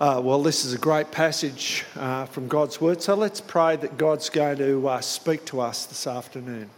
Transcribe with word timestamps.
Uh, 0.00 0.18
well, 0.18 0.42
this 0.42 0.64
is 0.64 0.72
a 0.72 0.78
great 0.78 1.10
passage 1.10 1.84
uh, 1.96 2.24
from 2.24 2.48
God's 2.48 2.80
Word, 2.80 3.02
so 3.02 3.14
let's 3.14 3.38
pray 3.38 3.76
that 3.76 3.98
God's 3.98 4.30
going 4.30 4.56
to 4.56 4.88
uh, 4.88 5.02
speak 5.02 5.44
to 5.44 5.60
us 5.60 5.84
this 5.84 6.06
afternoon. 6.06 6.70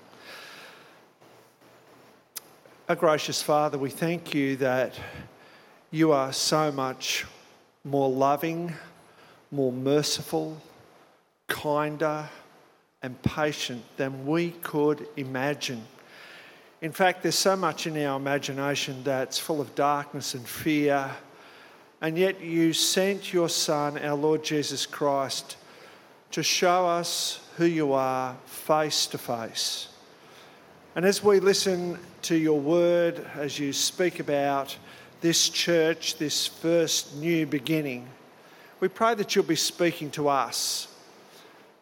Our 2.88 2.96
gracious 2.96 3.40
Father, 3.40 3.78
we 3.78 3.90
thank 3.90 4.34
you 4.34 4.56
that 4.56 4.98
you 5.92 6.10
are 6.10 6.32
so 6.32 6.72
much 6.72 7.24
more 7.84 8.10
loving, 8.10 8.72
more 9.52 9.70
merciful, 9.70 10.60
kinder, 11.46 12.28
and 13.04 13.22
patient 13.22 13.84
than 13.98 14.26
we 14.26 14.50
could 14.50 15.06
imagine. 15.16 15.84
In 16.80 16.90
fact, 16.90 17.22
there's 17.22 17.38
so 17.38 17.54
much 17.54 17.86
in 17.86 17.96
our 18.04 18.16
imagination 18.16 19.04
that's 19.04 19.38
full 19.38 19.60
of 19.60 19.76
darkness 19.76 20.34
and 20.34 20.44
fear 20.44 21.08
and 22.02 22.18
yet 22.18 22.40
you 22.40 22.72
sent 22.72 23.32
your 23.32 23.48
Son, 23.48 23.96
our 23.96 24.16
Lord 24.16 24.42
Jesus 24.42 24.86
Christ, 24.86 25.56
to 26.32 26.42
show 26.42 26.84
us 26.84 27.38
who 27.56 27.64
you 27.64 27.92
are 27.92 28.36
face 28.44 29.06
to 29.06 29.18
face. 29.18 29.88
And 30.96 31.04
as 31.04 31.22
we 31.22 31.38
listen 31.38 31.96
to 32.22 32.34
your 32.34 32.58
word, 32.58 33.24
as 33.36 33.56
you 33.56 33.72
speak 33.72 34.18
about 34.18 34.76
this 35.20 35.48
church, 35.48 36.16
this 36.16 36.48
first 36.48 37.14
new 37.18 37.46
beginning, 37.46 38.08
we 38.80 38.88
pray 38.88 39.14
that 39.14 39.36
you'll 39.36 39.44
be 39.44 39.54
speaking 39.54 40.10
to 40.10 40.28
us, 40.28 40.88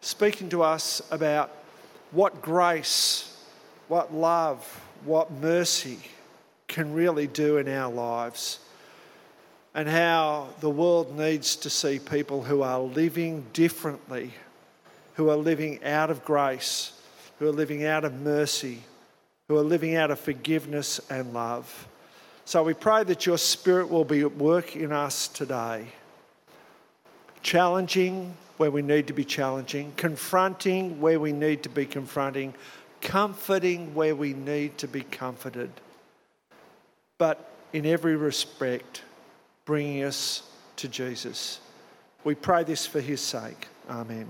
speaking 0.03 0.51
to 0.51 0.63
us 0.63 1.01
about 1.11 1.51
what 2.11 2.43
grace, 2.43 3.43
what 3.89 4.13
love, 4.13 4.63
what 5.07 5.33
mercy 5.33 5.99
can 6.69 6.93
really 6.93 7.27
do 7.27 7.57
in 7.57 7.69
our 7.69 7.91
lives 7.91 8.59
and 9.75 9.89
how 9.89 10.49
the 10.61 10.71
world 10.71 11.17
needs 11.17 11.57
to 11.57 11.71
see 11.71 11.99
people 11.99 12.43
who 12.43 12.63
are 12.63 12.81
living 12.81 13.47
differently, 13.53 14.33
who 15.15 15.31
are 15.31 15.37
living 15.37 15.83
out 15.85 16.11
of 16.11 16.25
grace, 16.25 16.93
who 17.39 17.49
are 17.49 17.53
living 17.53 17.85
out 17.85 18.05
of 18.05 18.21
mercy, 18.21 18.83
who 19.49 19.57
are 19.57 19.63
living 19.63 19.97
out 19.97 20.11
of 20.11 20.19
forgiveness 20.19 21.01
and 21.11 21.33
love. 21.33 21.89
So 22.45 22.63
we 22.65 22.75
pray 22.75 23.05
that 23.05 23.27
your 23.27 23.39
Spirit 23.39 23.91
will 23.91 24.05
be 24.05 24.21
at 24.23 24.37
work 24.37 24.75
in 24.75 24.93
us 24.93 25.29
today, 25.29 25.87
challenging 27.43 28.35
where 28.57 28.71
we 28.71 28.83
need 28.83 29.07
to 29.07 29.13
be 29.13 29.25
challenging, 29.25 29.93
confronting 29.97 31.01
where 31.01 31.21
we 31.21 31.33
need 31.33 31.63
to 31.63 31.69
be 31.69 31.87
confronting, 31.87 32.53
comforting 33.01 33.95
where 33.95 34.15
we 34.15 34.35
need 34.35 34.77
to 34.79 34.89
be 34.89 35.03
comforted. 35.03 35.71
But 37.19 37.51
in 37.73 37.87
every 37.87 38.17
respect, 38.17 39.03
bringing 39.71 40.03
us 40.03 40.43
to 40.75 40.89
Jesus. 40.89 41.61
We 42.25 42.35
pray 42.35 42.65
this 42.65 42.89
for 42.89 43.01
his 43.01 43.21
sake. 43.21 43.69
Amen. 43.89 44.27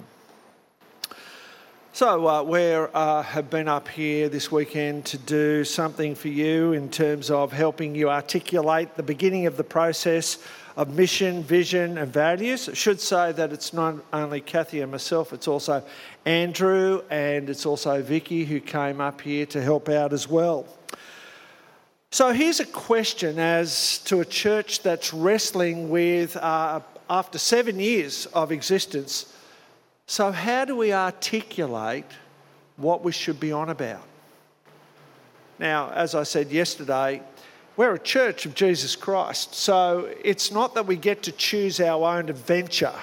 So, 1.95 2.29
uh, 2.29 2.43
we 2.43 2.75
uh, 2.75 3.23
have 3.23 3.49
been 3.49 3.67
up 3.67 3.89
here 3.89 4.29
this 4.29 4.53
weekend 4.53 5.07
to 5.07 5.17
do 5.17 5.65
something 5.65 6.15
for 6.15 6.29
you 6.29 6.75
in 6.75 6.91
terms 6.91 7.31
of 7.31 7.53
helping 7.53 7.95
you 7.95 8.11
articulate 8.11 8.97
the 8.97 9.03
beginning 9.03 9.47
of 9.47 9.57
the 9.57 9.65
process 9.65 10.45
of 10.77 10.95
mission, 10.95 11.43
vision, 11.43 11.97
and 11.97 12.13
values. 12.13 12.69
I 12.69 12.75
should 12.75 13.01
say 13.01 13.33
that 13.33 13.51
it's 13.51 13.73
not 13.73 13.95
only 14.13 14.43
Kathy 14.43 14.83
and 14.83 14.93
myself, 14.93 15.33
it's 15.33 15.49
also 15.49 15.83
Andrew 16.27 17.03
and 17.09 17.49
it's 17.49 17.65
also 17.65 18.03
Vicky 18.03 18.45
who 18.45 18.61
came 18.61 19.01
up 19.01 19.23
here 19.23 19.47
to 19.47 19.63
help 19.63 19.89
out 19.89 20.13
as 20.13 20.29
well. 20.29 20.67
So 22.13 22.33
here's 22.33 22.59
a 22.59 22.67
question 22.67 23.39
as 23.39 23.99
to 23.99 24.19
a 24.19 24.25
church 24.25 24.83
that's 24.83 25.15
wrestling 25.15 25.91
with, 25.91 26.37
uh, 26.37 26.81
after 27.09 27.39
seven 27.39 27.79
years 27.79 28.27
of 28.27 28.51
existence, 28.51 29.33
so 30.09 30.33
how 30.33 30.65
do 30.65 30.75
we 30.75 30.93
articulate 30.93 32.05
what 32.77 33.05
we 33.05 33.13
should 33.13 33.39
be 33.39 33.53
on 33.53 33.69
about? 33.71 34.03
Now, 35.61 35.93
as 35.93 36.17
I 36.17 36.25
said 36.25 36.51
yesterday, 36.51 37.23
we're 37.77 37.95
a 37.95 37.99
church 37.99 38.45
of 38.45 38.57
Jesus 38.57 38.97
Christ, 38.97 39.55
so 39.55 40.13
it's 40.25 40.51
not 40.51 40.75
that 40.75 40.89
we 40.89 40.97
get 40.97 41.23
to 41.23 41.33
choose 41.33 41.79
our 41.79 42.19
own 42.19 42.29
adventure. 42.29 42.99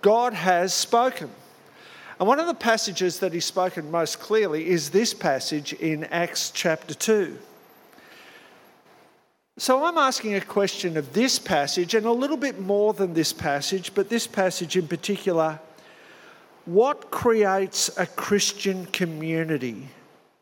God 0.00 0.32
has 0.32 0.72
spoken. 0.72 1.28
And 2.18 2.26
one 2.26 2.40
of 2.40 2.46
the 2.46 2.54
passages 2.54 3.18
that 3.18 3.34
He's 3.34 3.44
spoken 3.44 3.90
most 3.90 4.20
clearly 4.20 4.70
is 4.70 4.88
this 4.88 5.12
passage 5.12 5.74
in 5.74 6.04
Acts 6.04 6.50
chapter 6.50 6.94
2. 6.94 7.36
So 9.60 9.84
I'm 9.84 9.98
asking 9.98 10.36
a 10.36 10.40
question 10.40 10.96
of 10.96 11.12
this 11.12 11.38
passage 11.38 11.94
and 11.94 12.06
a 12.06 12.10
little 12.10 12.38
bit 12.38 12.58
more 12.58 12.94
than 12.94 13.12
this 13.12 13.30
passage, 13.34 13.94
but 13.94 14.08
this 14.08 14.26
passage 14.26 14.74
in 14.74 14.88
particular. 14.88 15.60
What 16.64 17.10
creates 17.10 17.90
a 17.98 18.06
Christian 18.06 18.86
community 18.86 19.86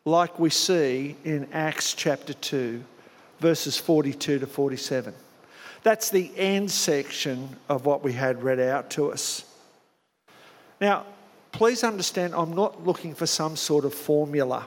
like 0.05 0.39
we 0.39 0.49
see 0.49 1.17
in 1.25 1.49
Acts 1.51 1.93
chapter 1.95 2.31
2, 2.31 2.81
verses 3.41 3.77
42 3.77 4.39
to 4.39 4.47
47? 4.47 5.13
That's 5.83 6.09
the 6.09 6.31
end 6.37 6.71
section 6.71 7.57
of 7.67 7.85
what 7.85 8.01
we 8.01 8.13
had 8.13 8.41
read 8.41 8.61
out 8.61 8.89
to 8.91 9.11
us. 9.11 9.43
Now, 10.79 11.05
please 11.51 11.83
understand, 11.83 12.33
I'm 12.33 12.55
not 12.55 12.85
looking 12.87 13.13
for 13.13 13.25
some 13.25 13.57
sort 13.57 13.83
of 13.83 13.93
formula. 13.93 14.65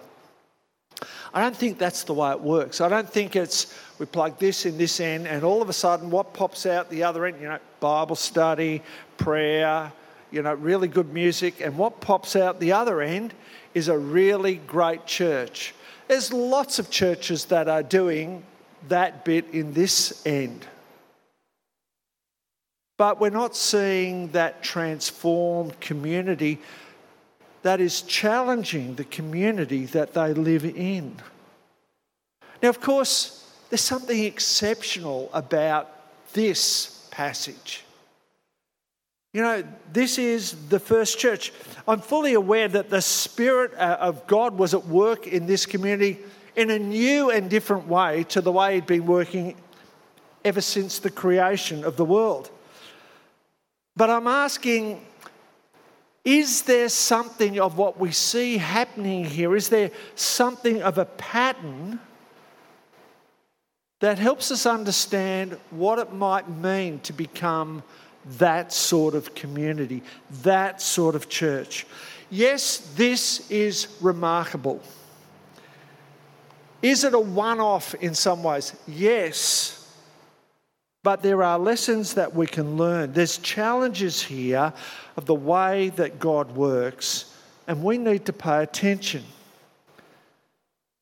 I 1.34 1.40
don't 1.40 1.56
think 1.56 1.78
that's 1.78 2.04
the 2.04 2.14
way 2.14 2.30
it 2.30 2.40
works. 2.40 2.80
I 2.80 2.88
don't 2.88 3.08
think 3.08 3.36
it's 3.36 3.74
we 3.98 4.06
plug 4.06 4.38
this 4.38 4.66
in 4.66 4.78
this 4.78 5.00
end, 5.00 5.26
and 5.26 5.44
all 5.44 5.62
of 5.62 5.68
a 5.68 5.72
sudden, 5.72 6.10
what 6.10 6.32
pops 6.34 6.66
out 6.66 6.90
the 6.90 7.04
other 7.04 7.26
end? 7.26 7.40
You 7.40 7.48
know, 7.48 7.58
Bible 7.80 8.16
study, 8.16 8.82
prayer, 9.16 9.92
you 10.30 10.42
know, 10.42 10.54
really 10.54 10.88
good 10.88 11.12
music, 11.12 11.60
and 11.60 11.76
what 11.78 12.00
pops 12.00 12.36
out 12.36 12.58
the 12.58 12.72
other 12.72 13.00
end 13.00 13.34
is 13.74 13.88
a 13.88 13.96
really 13.96 14.56
great 14.56 15.06
church. 15.06 15.74
There's 16.08 16.32
lots 16.32 16.78
of 16.78 16.90
churches 16.90 17.46
that 17.46 17.68
are 17.68 17.82
doing 17.82 18.42
that 18.88 19.24
bit 19.24 19.46
in 19.52 19.72
this 19.72 20.26
end. 20.26 20.66
But 22.98 23.20
we're 23.20 23.30
not 23.30 23.56
seeing 23.56 24.28
that 24.28 24.62
transformed 24.62 25.80
community 25.80 26.60
that 27.62 27.80
is 27.80 28.02
challenging 28.02 28.94
the 28.96 29.04
community 29.04 29.86
that 29.86 30.14
they 30.14 30.34
live 30.34 30.64
in. 30.64 31.16
Now, 32.62 32.68
of 32.68 32.80
course, 32.80 33.50
there's 33.70 33.80
something 33.80 34.24
exceptional 34.24 35.30
about 35.32 35.88
this 36.32 37.08
passage. 37.10 37.84
You 39.32 39.42
know, 39.42 39.64
this 39.92 40.18
is 40.18 40.68
the 40.68 40.78
first 40.78 41.18
church. 41.18 41.52
I'm 41.88 42.00
fully 42.00 42.34
aware 42.34 42.68
that 42.68 42.90
the 42.90 43.00
Spirit 43.00 43.72
uh, 43.74 43.96
of 43.98 44.26
God 44.26 44.58
was 44.58 44.74
at 44.74 44.86
work 44.86 45.26
in 45.26 45.46
this 45.46 45.64
community 45.64 46.18
in 46.54 46.70
a 46.70 46.78
new 46.78 47.30
and 47.30 47.48
different 47.48 47.88
way 47.88 48.24
to 48.24 48.42
the 48.42 48.52
way 48.52 48.74
He'd 48.74 48.86
been 48.86 49.06
working 49.06 49.56
ever 50.44 50.60
since 50.60 50.98
the 50.98 51.10
creation 51.10 51.82
of 51.84 51.96
the 51.96 52.04
world. 52.04 52.50
But 53.96 54.10
I'm 54.10 54.26
asking 54.26 55.04
is 56.24 56.62
there 56.62 56.88
something 56.88 57.58
of 57.58 57.76
what 57.76 57.98
we 57.98 58.12
see 58.12 58.56
happening 58.56 59.24
here? 59.24 59.56
Is 59.56 59.68
there 59.68 59.90
something 60.14 60.82
of 60.82 60.98
a 60.98 61.04
pattern 61.04 61.98
that 64.00 64.18
helps 64.18 64.50
us 64.50 64.66
understand 64.66 65.58
what 65.70 65.98
it 65.98 66.12
might 66.12 66.48
mean 66.48 67.00
to 67.00 67.12
become 67.12 67.82
that 68.38 68.72
sort 68.72 69.14
of 69.14 69.34
community, 69.34 70.02
that 70.42 70.80
sort 70.80 71.16
of 71.16 71.28
church? 71.28 71.86
Yes, 72.30 72.78
this 72.94 73.50
is 73.50 73.88
remarkable. 74.00 74.80
Is 76.80 77.04
it 77.04 77.14
a 77.14 77.18
one 77.18 77.60
off 77.60 77.94
in 77.96 78.14
some 78.14 78.42
ways? 78.42 78.74
Yes. 78.86 79.81
But 81.02 81.22
there 81.22 81.42
are 81.42 81.58
lessons 81.58 82.14
that 82.14 82.34
we 82.34 82.46
can 82.46 82.76
learn. 82.76 83.12
There's 83.12 83.38
challenges 83.38 84.22
here 84.22 84.72
of 85.16 85.26
the 85.26 85.34
way 85.34 85.88
that 85.90 86.20
God 86.20 86.54
works, 86.54 87.34
and 87.66 87.82
we 87.82 87.98
need 87.98 88.26
to 88.26 88.32
pay 88.32 88.62
attention. 88.62 89.24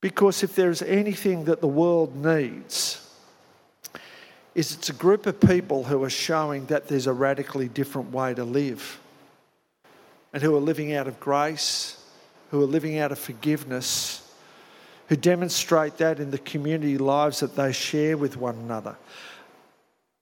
Because 0.01 0.43
if 0.43 0.55
there's 0.55 0.81
anything 0.81 1.45
that 1.45 1.61
the 1.61 1.69
world 1.69 2.17
needs, 2.17 3.07
is 4.55 4.75
it's 4.75 4.89
a 4.89 4.95
group 4.95 5.27
of 5.27 5.39
people 5.39 5.85
who 5.85 6.03
are 6.03 6.11
showing 6.11 6.67
that 6.67 6.89
there's 6.89 7.07
a 7.07 7.13
radically 7.13 7.69
different 7.69 8.11
way 8.11 8.35
to 8.35 8.45
live 8.45 8.99
and 10.33 10.43
who 10.43 10.57
are 10.57 10.61
living 10.61 10.95
out 10.95 11.07
of 11.07 11.21
grace, 11.21 12.03
who 12.51 12.63
are 12.63 12.67
living 12.67 12.99
out 12.99 13.13
of 13.13 13.19
forgiveness, 13.19 14.35
who 15.09 15.17
demonstrate 15.17 15.99
that 15.99 16.21
in 16.21 16.31
the 16.31 16.39
community 16.39 16.99
lives 16.99 17.41
that 17.41 17.55
they 17.55 17.73
share 17.73 18.17
with 18.17 18.37
one 18.37 18.57
another. 18.57 18.97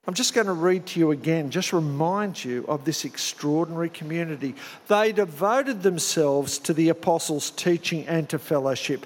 I'm 0.09 0.15
just 0.15 0.33
going 0.33 0.47
to 0.47 0.53
read 0.53 0.87
to 0.87 0.99
you 0.99 1.11
again, 1.11 1.51
just 1.51 1.71
remind 1.71 2.43
you 2.43 2.65
of 2.67 2.83
this 2.83 3.05
extraordinary 3.05 3.89
community. 3.89 4.55
They 4.87 5.11
devoted 5.11 5.83
themselves 5.83 6.57
to 6.57 6.73
the 6.73 6.89
apostles' 6.89 7.51
teaching 7.51 8.07
and 8.07 8.27
to 8.29 8.39
fellowship, 8.39 9.05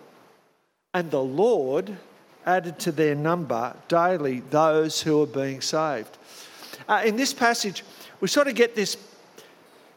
And 0.93 1.09
the 1.09 1.23
Lord 1.23 1.95
added 2.45 2.77
to 2.79 2.91
their 2.91 3.15
number 3.15 3.73
daily 3.87 4.41
those 4.49 5.01
who 5.01 5.23
are 5.23 5.27
being 5.27 5.61
saved. 5.61 6.17
Uh, 6.85 7.03
in 7.05 7.15
this 7.15 7.33
passage, 7.33 7.85
we 8.19 8.27
sort 8.27 8.49
of 8.49 8.55
get 8.55 8.75
this 8.75 8.97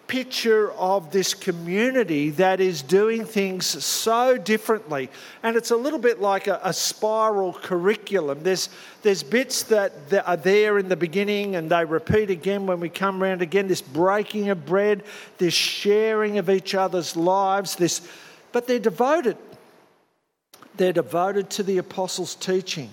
picture 0.07 0.71
of 0.75 1.11
this 1.11 1.35
community 1.35 2.31
that 2.31 2.61
is 2.61 2.81
doing 2.81 3.25
things 3.25 3.67
so 3.67 4.37
differently. 4.37 5.11
And 5.43 5.57
it's 5.57 5.73
a 5.73 5.77
little 5.77 5.99
bit 5.99 6.21
like 6.21 6.47
a, 6.47 6.61
a, 6.63 6.73
spiral 6.73 7.55
curriculum. 7.55 8.45
There's, 8.45 8.69
there's 9.03 9.25
bits 9.25 9.65
that, 9.65 9.93
are 10.27 10.37
there 10.37 10.79
in 10.79 10.89
the 10.89 10.97
beginning 10.97 11.57
and 11.57 11.71
they 11.71 11.85
repeat 11.85 12.31
again 12.31 12.67
when 12.67 12.79
we 12.79 12.91
come 12.91 13.21
around 13.21 13.43
again 13.43 13.67
this 13.67 13.81
breaking 13.81 14.51
of 14.51 14.65
bread, 14.65 15.03
this 15.39 15.55
sharing 15.55 16.39
of 16.39 16.51
each 16.51 16.75
other's 16.75 17.17
lives, 17.17 17.75
this, 17.75 18.07
but 18.53 18.69
they're 18.69 18.79
devoted 18.79 19.39
they're 20.77 20.93
devoted 20.93 21.51
to 21.51 21.63
the 21.63 21.79
apostles' 21.79 22.35
teaching. 22.35 22.91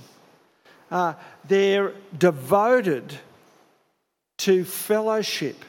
Uh, 0.89 1.13
they're 1.47 1.93
devoted 2.17 3.17
to 4.39 4.63
fellowship. 4.65 5.63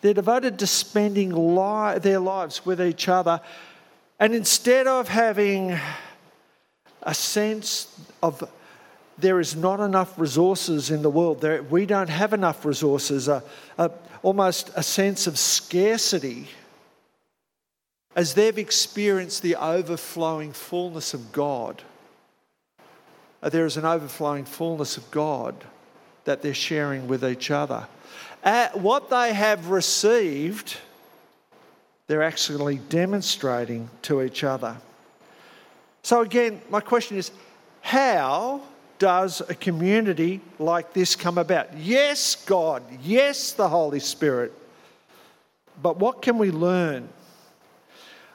They're 0.00 0.14
devoted 0.14 0.58
to 0.60 0.66
spending 0.66 1.30
li- 1.30 1.98
their 1.98 2.20
lives 2.20 2.64
with 2.64 2.80
each 2.80 3.08
other. 3.08 3.40
And 4.18 4.34
instead 4.34 4.86
of 4.86 5.08
having 5.08 5.78
a 7.02 7.14
sense 7.14 7.98
of 8.22 8.48
there 9.18 9.40
is 9.40 9.56
not 9.56 9.80
enough 9.80 10.18
resources 10.18 10.90
in 10.90 11.02
the 11.02 11.10
world, 11.10 11.40
there, 11.40 11.62
we 11.62 11.84
don't 11.84 12.08
have 12.08 12.32
enough 12.32 12.64
resources, 12.64 13.28
almost 14.22 14.70
a 14.76 14.82
sense 14.82 15.26
of 15.26 15.38
scarcity 15.38 16.48
as 18.14 18.34
they've 18.34 18.58
experienced 18.58 19.42
the 19.42 19.56
overflowing 19.56 20.52
fullness 20.52 21.14
of 21.14 21.32
God, 21.32 21.82
uh, 23.42 23.48
there 23.48 23.66
is 23.66 23.76
an 23.76 23.84
overflowing 23.84 24.44
fullness 24.44 24.96
of 24.96 25.10
God 25.10 25.54
that 26.24 26.42
they're 26.42 26.52
sharing 26.52 27.08
with 27.08 27.24
each 27.24 27.50
other. 27.50 27.86
At 28.42 28.78
what 28.78 29.10
they 29.10 29.32
have 29.32 29.68
received, 29.68 30.76
they're 32.06 32.22
actually 32.22 32.76
demonstrating 32.76 33.88
to 34.02 34.22
each 34.22 34.44
other. 34.44 34.76
So, 36.02 36.22
again, 36.22 36.60
my 36.70 36.80
question 36.80 37.16
is 37.16 37.30
how 37.82 38.62
does 38.98 39.40
a 39.48 39.54
community 39.54 40.40
like 40.58 40.92
this 40.92 41.16
come 41.16 41.38
about? 41.38 41.76
Yes, 41.76 42.34
God. 42.34 42.82
Yes, 43.02 43.52
the 43.52 43.68
Holy 43.68 44.00
Spirit. 44.00 44.52
But 45.82 45.98
what 45.98 46.20
can 46.20 46.36
we 46.36 46.50
learn 46.50 47.08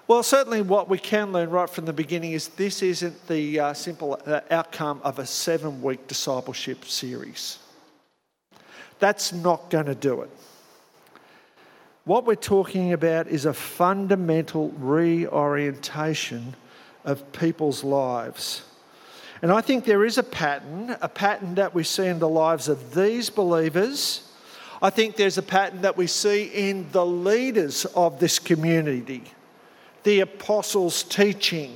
well, 0.07 0.21
certainly 0.21 0.61
what 0.61 0.87
we 0.87 0.99
can 0.99 1.31
learn 1.31 1.49
right 1.49 1.69
from 1.69 1.85
the 1.85 1.93
beginning 1.93 2.33
is 2.33 2.49
this 2.49 2.83
isn't 2.83 3.27
the 3.27 3.59
uh, 3.59 3.73
simple 3.73 4.21
uh, 4.27 4.41
outcome 4.51 5.01
of 5.03 5.17
a 5.17 5.25
seven 5.25 5.81
week 5.81 6.07
discipleship 6.07 6.85
series. 6.85 7.57
That's 8.99 9.33
not 9.33 9.71
going 9.71 9.87
to 9.87 9.95
do 9.95 10.21
it. 10.21 10.29
What 12.03 12.25
we're 12.25 12.35
talking 12.35 12.93
about 12.93 13.27
is 13.27 13.45
a 13.45 13.53
fundamental 13.53 14.69
reorientation 14.77 16.55
of 17.03 17.31
people's 17.31 17.83
lives. 17.83 18.63
And 19.41 19.51
I 19.51 19.61
think 19.61 19.85
there 19.85 20.05
is 20.05 20.19
a 20.19 20.23
pattern, 20.23 20.95
a 21.01 21.09
pattern 21.09 21.55
that 21.55 21.73
we 21.73 21.83
see 21.83 22.05
in 22.05 22.19
the 22.19 22.29
lives 22.29 22.69
of 22.69 22.93
these 22.93 23.31
believers. 23.31 24.31
I 24.83 24.91
think 24.91 25.15
there's 25.15 25.39
a 25.39 25.43
pattern 25.43 25.81
that 25.81 25.97
we 25.97 26.05
see 26.05 26.43
in 26.43 26.91
the 26.91 27.05
leaders 27.05 27.85
of 27.85 28.19
this 28.19 28.37
community 28.37 29.23
the 30.05 30.21
apostles' 30.21 31.03
teaching. 31.03 31.75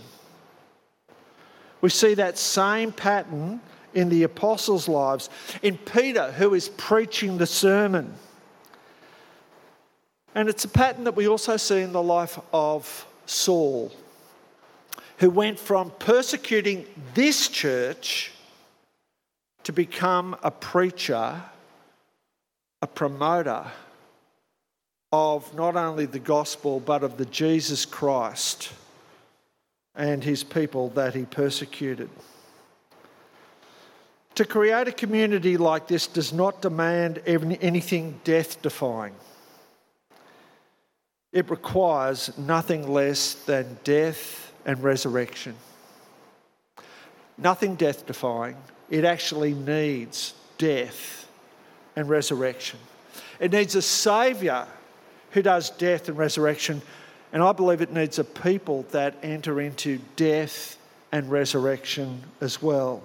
We 1.81 1.89
see 1.89 2.13
that 2.13 2.37
same 2.37 2.91
pattern 2.91 3.59
in 3.93 4.09
the 4.09 4.23
apostles' 4.23 4.87
lives, 4.87 5.29
in 5.63 5.77
Peter, 5.77 6.31
who 6.31 6.53
is 6.53 6.69
preaching 6.69 7.39
the 7.39 7.47
sermon. 7.47 8.13
And 10.35 10.47
it's 10.47 10.63
a 10.63 10.69
pattern 10.69 11.05
that 11.05 11.15
we 11.15 11.27
also 11.27 11.57
see 11.57 11.81
in 11.81 11.91
the 11.91 12.03
life 12.03 12.39
of 12.53 13.07
Saul, 13.25 13.91
who 15.17 15.31
went 15.31 15.59
from 15.59 15.91
persecuting 15.97 16.85
this 17.15 17.47
church 17.47 18.31
to 19.63 19.73
become 19.73 20.37
a 20.43 20.51
preacher, 20.51 21.41
a 22.83 22.87
promoter 22.87 23.65
of 25.11 25.53
not 25.55 25.75
only 25.75 26.05
the 26.05 26.19
gospel 26.19 26.79
but 26.79 27.03
of 27.03 27.17
the 27.17 27.25
Jesus 27.25 27.85
Christ 27.85 28.71
and 29.95 30.23
his 30.23 30.43
people 30.43 30.89
that 30.89 31.15
he 31.15 31.25
persecuted. 31.25 32.09
To 34.35 34.45
create 34.45 34.87
a 34.87 34.91
community 34.91 35.57
like 35.57 35.87
this 35.87 36.07
does 36.07 36.31
not 36.31 36.61
demand 36.61 37.21
anything 37.25 38.19
death 38.23 38.61
defying. 38.61 39.15
It 41.33 41.49
requires 41.49 42.37
nothing 42.37 42.87
less 42.87 43.33
than 43.33 43.77
death 43.83 44.53
and 44.65 44.81
resurrection. 44.81 45.55
Nothing 47.37 47.75
death 47.75 48.05
defying. 48.05 48.55
It 48.89 49.03
actually 49.03 49.53
needs 49.53 50.33
death 50.57 51.27
and 51.95 52.07
resurrection. 52.07 52.79
It 53.39 53.51
needs 53.51 53.75
a 53.75 53.81
Saviour 53.81 54.67
who 55.31 55.41
does 55.41 55.69
death 55.71 56.09
and 56.09 56.17
resurrection. 56.17 56.81
And 57.31 57.43
I 57.43 57.51
believe 57.51 57.81
it 57.81 57.91
needs 57.91 58.19
a 58.19 58.23
people 58.23 58.83
that 58.91 59.15
enter 59.21 59.61
into 59.61 59.99
death 60.15 60.77
and 61.11 61.29
resurrection 61.29 62.23
as 62.41 62.61
well. 62.61 63.03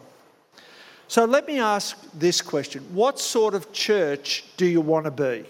So 1.08 1.24
let 1.24 1.46
me 1.46 1.58
ask 1.58 1.96
this 2.12 2.40
question 2.40 2.82
What 2.92 3.18
sort 3.18 3.54
of 3.54 3.72
church 3.72 4.44
do 4.56 4.66
you 4.66 4.80
want 4.80 5.04
to 5.04 5.10
be? 5.10 5.44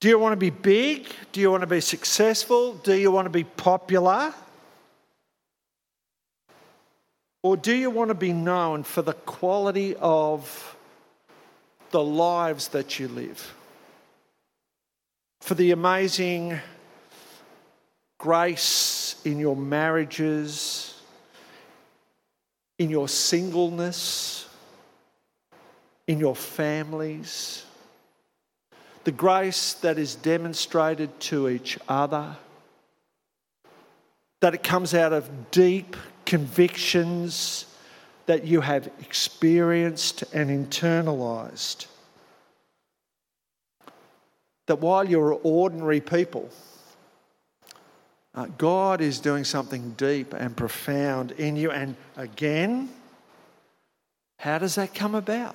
Do 0.00 0.08
you 0.08 0.18
want 0.18 0.32
to 0.32 0.36
be 0.36 0.50
big? 0.50 1.06
Do 1.30 1.40
you 1.40 1.50
want 1.50 1.60
to 1.60 1.66
be 1.68 1.80
successful? 1.80 2.74
Do 2.74 2.94
you 2.94 3.10
want 3.10 3.26
to 3.26 3.30
be 3.30 3.44
popular? 3.44 4.34
Or 7.44 7.56
do 7.56 7.74
you 7.74 7.90
want 7.90 8.08
to 8.08 8.14
be 8.14 8.32
known 8.32 8.84
for 8.84 9.02
the 9.02 9.12
quality 9.12 9.96
of 9.96 10.76
the 11.90 12.02
lives 12.02 12.68
that 12.68 12.98
you 12.98 13.08
live? 13.08 13.54
For 15.42 15.54
the 15.54 15.72
amazing 15.72 16.56
grace 18.18 19.20
in 19.24 19.40
your 19.40 19.56
marriages, 19.56 21.02
in 22.78 22.88
your 22.88 23.08
singleness, 23.08 24.48
in 26.06 26.20
your 26.20 26.36
families, 26.36 27.64
the 29.02 29.10
grace 29.10 29.72
that 29.74 29.98
is 29.98 30.14
demonstrated 30.14 31.18
to 31.18 31.48
each 31.48 31.76
other, 31.88 32.36
that 34.42 34.54
it 34.54 34.62
comes 34.62 34.94
out 34.94 35.12
of 35.12 35.50
deep 35.50 35.96
convictions 36.24 37.66
that 38.26 38.44
you 38.44 38.60
have 38.60 38.88
experienced 39.00 40.22
and 40.32 40.50
internalized 40.50 41.86
that 44.66 44.80
while 44.80 45.08
you're 45.08 45.38
ordinary 45.42 46.00
people, 46.00 46.48
uh, 48.34 48.46
God 48.58 49.00
is 49.00 49.20
doing 49.20 49.44
something 49.44 49.90
deep 49.96 50.32
and 50.32 50.56
profound 50.56 51.32
in 51.32 51.56
you. 51.56 51.70
And 51.70 51.96
again, 52.16 52.88
how 54.38 54.58
does 54.58 54.76
that 54.76 54.94
come 54.94 55.14
about? 55.14 55.54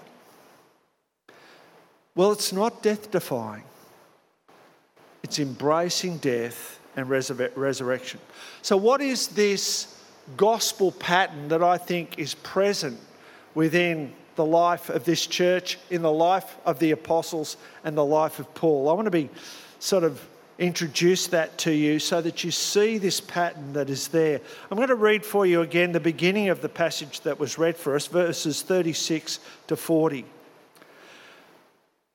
Well, 2.15 2.31
it's 2.31 2.51
not 2.51 2.81
death 2.81 3.11
defying, 3.11 3.63
it's 5.23 5.39
embracing 5.39 6.17
death 6.17 6.79
and 6.95 7.07
resur- 7.07 7.51
resurrection. 7.55 8.19
So, 8.61 8.75
what 8.75 9.01
is 9.01 9.27
this 9.29 10.01
gospel 10.35 10.91
pattern 10.91 11.47
that 11.49 11.63
I 11.63 11.77
think 11.77 12.19
is 12.19 12.33
present 12.35 12.99
within 13.55 14.13
the 14.37 14.45
life 14.45 14.89
of 14.89 15.03
this 15.03 15.27
church, 15.27 15.77
in 15.89 16.01
the 16.01 16.11
life 16.11 16.55
of 16.65 16.79
the 16.79 16.91
apostles, 16.91 17.57
and 17.83 17.97
the 17.97 18.05
life 18.05 18.39
of 18.39 18.53
Paul. 18.55 18.87
I 18.89 18.93
want 18.93 19.05
to 19.05 19.11
be 19.11 19.29
sort 19.79 20.05
of 20.05 20.25
introduce 20.59 21.27
that 21.27 21.57
to 21.59 21.71
you 21.71 21.99
so 21.99 22.21
that 22.21 22.43
you 22.43 22.51
see 22.51 22.97
this 22.97 23.19
pattern 23.19 23.73
that 23.73 23.89
is 23.89 24.07
there. 24.07 24.39
I'm 24.71 24.77
going 24.77 24.87
to 24.87 24.95
read 24.95 25.25
for 25.25 25.45
you 25.45 25.61
again 25.61 25.91
the 25.91 25.99
beginning 25.99 26.49
of 26.49 26.61
the 26.61 26.69
passage 26.69 27.21
that 27.21 27.39
was 27.39 27.57
read 27.57 27.75
for 27.75 27.95
us, 27.95 28.07
verses 28.07 28.61
36 28.61 29.39
to 29.67 29.75
40. 29.75 30.25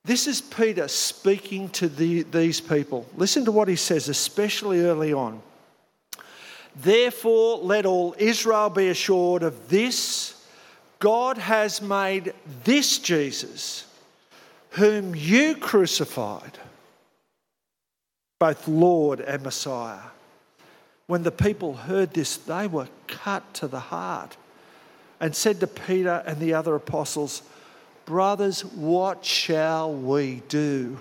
This 0.05 0.27
is 0.27 0.41
Peter 0.41 0.89
speaking 0.89 1.69
to 1.71 1.89
the, 1.89 2.23
these 2.23 2.61
people. 2.61 3.07
Listen 3.17 3.45
to 3.45 3.53
what 3.53 3.69
he 3.69 3.77
says, 3.77 4.09
especially 4.09 4.81
early 4.81 5.13
on. 5.13 5.41
Therefore, 6.75 7.59
let 7.59 7.87
all 7.87 8.15
Israel 8.19 8.71
be 8.71 8.89
assured 8.89 9.43
of 9.43 9.69
this 9.69 10.42
God 11.03 11.37
has 11.37 11.83
made 11.83 12.33
this 12.63 12.99
Jesus, 12.99 13.87
whom 14.71 15.17
you 15.17 15.57
crucified 15.57 16.61
both 18.39 18.69
Lord 18.69 19.19
and 19.19 19.43
Messiah. 19.43 19.99
When 21.09 21.25
the 21.25 21.33
people 21.33 21.75
heard 21.75 22.15
this, 22.15 22.37
they 22.37 22.69
were 22.69 22.87
cut 23.09 23.53
to 23.55 23.67
the 23.67 23.81
heart 23.81 24.37
and 25.19 25.35
said 25.35 25.59
to 25.59 25.67
Peter 25.67 26.23
and 26.25 26.39
the 26.39 26.55
other 26.55 26.77
apostles, 26.77 27.43
Brothers, 28.05 28.65
what 28.65 29.25
shall 29.25 29.93
we 29.93 30.45
do? 30.47 31.01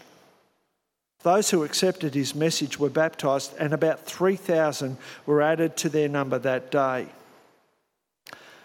Those 1.23 1.51
who 1.51 1.63
accepted 1.63 2.15
his 2.15 2.33
message 2.33 2.79
were 2.79 2.89
baptized, 2.89 3.53
and 3.59 3.73
about 3.73 4.05
3,000 4.05 4.97
were 5.25 5.41
added 5.41 5.77
to 5.77 5.89
their 5.89 6.09
number 6.09 6.39
that 6.39 6.71
day. 6.71 7.07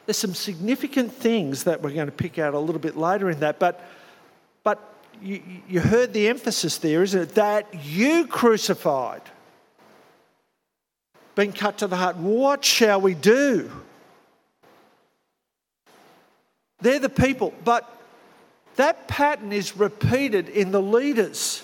There's 0.06 0.16
some 0.16 0.34
significant 0.34 1.12
things 1.12 1.64
that 1.64 1.82
we're 1.82 1.92
going 1.92 2.06
to 2.06 2.12
pick 2.12 2.38
out 2.38 2.54
a 2.54 2.58
little 2.58 2.80
bit 2.80 2.96
later 2.96 3.28
in 3.28 3.40
that, 3.40 3.58
but, 3.58 3.84
but 4.62 4.94
you, 5.20 5.42
you 5.68 5.80
heard 5.80 6.12
the 6.12 6.28
emphasis 6.28 6.78
there, 6.78 7.02
isn't 7.02 7.20
it? 7.20 7.34
That 7.34 7.84
you 7.84 8.26
crucified 8.26 9.22
been 11.36 11.52
cut 11.52 11.78
to 11.78 11.86
the 11.86 11.96
heart. 11.96 12.16
What 12.16 12.64
shall 12.64 13.00
we 13.00 13.14
do? 13.14 13.70
They're 16.80 16.98
the 16.98 17.08
people, 17.08 17.54
but 17.64 17.88
that 18.74 19.06
pattern 19.06 19.52
is 19.52 19.76
repeated 19.76 20.48
in 20.48 20.72
the 20.72 20.82
leaders. 20.82 21.62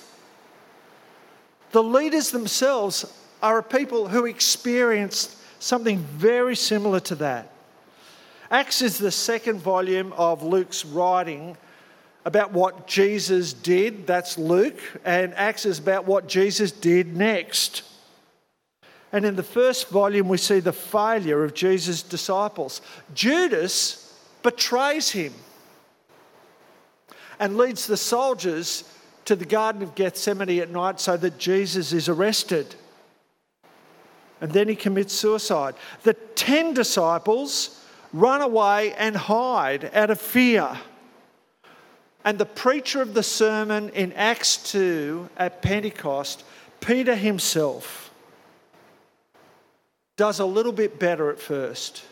The 1.72 1.82
leaders 1.82 2.30
themselves 2.30 3.04
are 3.42 3.58
a 3.58 3.62
people 3.62 4.08
who 4.08 4.26
experienced 4.26 5.36
something 5.58 5.98
very 5.98 6.54
similar 6.54 7.00
to 7.00 7.14
that. 7.16 7.50
Acts 8.50 8.82
is 8.82 8.98
the 8.98 9.10
second 9.10 9.60
volume 9.60 10.12
of 10.12 10.42
Luke's 10.42 10.84
writing 10.84 11.56
about 12.24 12.52
what 12.52 12.86
Jesus 12.86 13.54
did. 13.54 14.06
That's 14.06 14.36
Luke. 14.36 14.78
And 15.04 15.34
Acts 15.34 15.64
is 15.64 15.78
about 15.78 16.04
what 16.04 16.28
Jesus 16.28 16.70
did 16.70 17.16
next. 17.16 17.82
And 19.10 19.24
in 19.24 19.36
the 19.36 19.42
first 19.42 19.88
volume, 19.88 20.28
we 20.28 20.36
see 20.36 20.60
the 20.60 20.72
failure 20.72 21.42
of 21.42 21.54
Jesus' 21.54 22.02
disciples. 22.02 22.82
Judas 23.14 24.14
betrays 24.42 25.10
him 25.10 25.32
and 27.40 27.56
leads 27.56 27.86
the 27.86 27.96
soldiers 27.96 28.84
to 29.24 29.36
the 29.36 29.44
Garden 29.44 29.82
of 29.82 29.94
Gethsemane 29.94 30.60
at 30.60 30.70
night 30.70 31.00
so 31.00 31.16
that 31.16 31.38
Jesus 31.38 31.92
is 31.92 32.08
arrested. 32.08 32.74
And 34.40 34.52
then 34.52 34.68
he 34.68 34.74
commits 34.74 35.14
suicide. 35.14 35.74
The 36.02 36.14
ten 36.14 36.74
disciples 36.74 37.84
run 38.12 38.40
away 38.42 38.92
and 38.94 39.16
hide 39.16 39.90
out 39.94 40.10
of 40.10 40.20
fear. 40.20 40.78
And 42.24 42.38
the 42.38 42.46
preacher 42.46 43.02
of 43.02 43.14
the 43.14 43.22
sermon 43.22 43.88
in 43.90 44.12
Acts 44.12 44.70
2 44.70 45.28
at 45.36 45.62
Pentecost, 45.62 46.44
Peter 46.80 47.16
himself, 47.16 48.10
does 50.16 50.38
a 50.38 50.44
little 50.44 50.72
bit 50.72 50.98
better 50.98 51.30
at 51.30 51.40
first. 51.40 52.04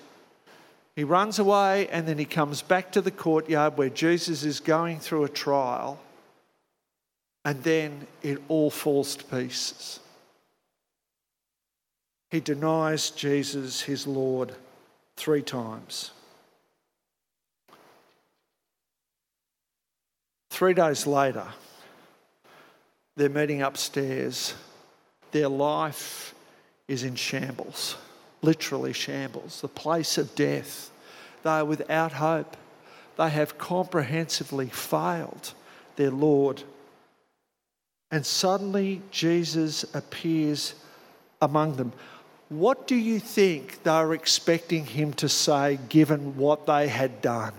He 0.96 1.04
runs 1.04 1.38
away 1.38 1.88
and 1.88 2.08
then 2.08 2.18
he 2.18 2.24
comes 2.24 2.62
back 2.62 2.92
to 2.92 3.00
the 3.00 3.10
courtyard 3.10 3.76
where 3.76 3.88
Jesus 3.88 4.42
is 4.42 4.58
going 4.58 4.98
through 4.98 5.24
a 5.24 5.28
trial, 5.28 6.00
and 7.44 7.62
then 7.62 8.06
it 8.22 8.40
all 8.48 8.70
falls 8.70 9.16
to 9.16 9.24
pieces. 9.24 10.00
He 12.30 12.40
denies 12.40 13.10
Jesus, 13.10 13.82
his 13.82 14.06
Lord, 14.06 14.52
three 15.16 15.42
times. 15.42 16.12
Three 20.50 20.74
days 20.74 21.06
later, 21.06 21.46
they're 23.16 23.28
meeting 23.28 23.62
upstairs. 23.62 24.54
Their 25.32 25.48
life 25.48 26.34
is 26.86 27.02
in 27.02 27.14
shambles, 27.14 27.96
literally 28.42 28.92
shambles, 28.92 29.60
the 29.60 29.68
place 29.68 30.18
of 30.18 30.34
death. 30.34 30.90
They 31.42 31.50
are 31.50 31.64
without 31.64 32.12
hope. 32.12 32.56
They 33.16 33.30
have 33.30 33.58
comprehensively 33.58 34.68
failed 34.68 35.54
their 35.96 36.10
Lord. 36.10 36.62
And 38.10 38.26
suddenly 38.26 39.02
Jesus 39.10 39.84
appears 39.94 40.74
among 41.40 41.76
them. 41.76 41.92
What 42.48 42.86
do 42.88 42.96
you 42.96 43.20
think 43.20 43.82
they 43.84 43.90
were 43.90 44.14
expecting 44.14 44.84
him 44.84 45.12
to 45.14 45.28
say 45.28 45.78
given 45.88 46.36
what 46.36 46.66
they 46.66 46.88
had 46.88 47.22
done? 47.22 47.54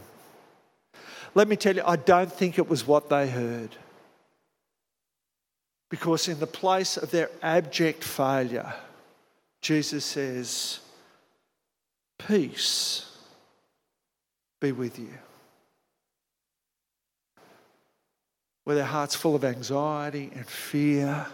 Let 1.34 1.48
me 1.48 1.56
tell 1.56 1.76
you, 1.76 1.84
I 1.86 1.96
don't 1.96 2.32
think 2.32 2.58
it 2.58 2.70
was 2.70 2.86
what 2.86 3.10
they 3.10 3.30
heard. 3.30 3.70
Because 5.90 6.28
in 6.28 6.40
the 6.40 6.48
place 6.48 6.98
of 6.98 7.12
their 7.12 7.30
abject 7.42 8.04
failure, 8.04 8.74
Jesus 9.62 10.04
says, 10.04 10.80
Peace 12.18 13.06
be 14.60 14.72
with 14.72 15.00
you. 15.00 15.14
Were 18.66 18.76
their 18.76 18.84
hearts 18.86 19.16
full 19.16 19.36
of 19.36 19.44
anxiety 19.44 20.32
and 20.36 20.46
fear? 20.46 21.26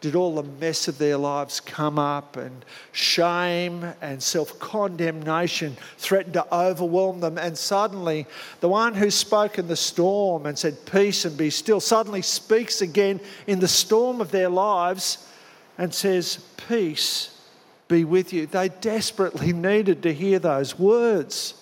Did 0.00 0.16
all 0.16 0.34
the 0.34 0.42
mess 0.42 0.88
of 0.88 0.98
their 0.98 1.18
lives 1.18 1.60
come 1.60 1.98
up 1.98 2.36
and 2.36 2.64
shame 2.90 3.84
and 4.00 4.22
self 4.22 4.58
condemnation 4.58 5.76
threaten 5.98 6.32
to 6.32 6.54
overwhelm 6.54 7.20
them? 7.20 7.38
And 7.38 7.56
suddenly, 7.56 8.26
the 8.60 8.68
one 8.68 8.94
who 8.94 9.10
spoke 9.10 9.58
in 9.58 9.68
the 9.68 9.76
storm 9.76 10.46
and 10.46 10.58
said, 10.58 10.86
Peace 10.86 11.24
and 11.24 11.36
be 11.36 11.50
still, 11.50 11.80
suddenly 11.80 12.22
speaks 12.22 12.80
again 12.80 13.20
in 13.46 13.60
the 13.60 13.68
storm 13.68 14.20
of 14.20 14.30
their 14.30 14.48
lives 14.48 15.28
and 15.76 15.94
says, 15.94 16.38
Peace 16.68 17.38
be 17.86 18.04
with 18.04 18.32
you. 18.32 18.46
They 18.46 18.70
desperately 18.70 19.52
needed 19.52 20.02
to 20.04 20.14
hear 20.14 20.38
those 20.38 20.78
words 20.78 21.54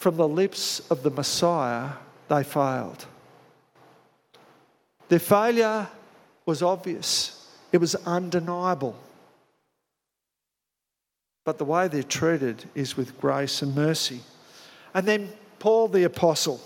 from 0.00 0.16
the 0.16 0.26
lips 0.26 0.80
of 0.90 1.02
the 1.02 1.10
Messiah. 1.10 1.90
They 2.28 2.42
failed. 2.42 3.04
Their 5.10 5.18
failure 5.18 5.88
was 6.46 6.62
obvious, 6.62 7.46
it 7.70 7.78
was 7.78 7.94
undeniable. 8.06 8.96
But 11.44 11.58
the 11.58 11.66
way 11.66 11.86
they're 11.86 12.02
treated 12.02 12.64
is 12.74 12.96
with 12.96 13.20
grace 13.20 13.60
and 13.60 13.74
mercy. 13.74 14.20
And 14.94 15.06
then 15.06 15.28
Paul 15.58 15.88
the 15.88 16.04
Apostle, 16.04 16.62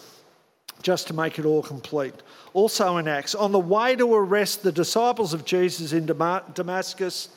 just 0.83 1.09
to 1.09 1.15
make 1.15 1.37
it 1.37 1.45
all 1.45 1.63
complete, 1.63 2.15
also 2.53 2.99
in 2.99 3.09
Acts, 3.09 3.35
on 3.35 3.51
the 3.51 3.59
way 3.59 3.97
to 3.97 4.15
arrest 4.15 4.63
the 4.63 4.71
disciples 4.71 5.35
of 5.35 5.45
Jesus 5.45 5.93
in 5.93 6.07
Damascus, 6.07 7.31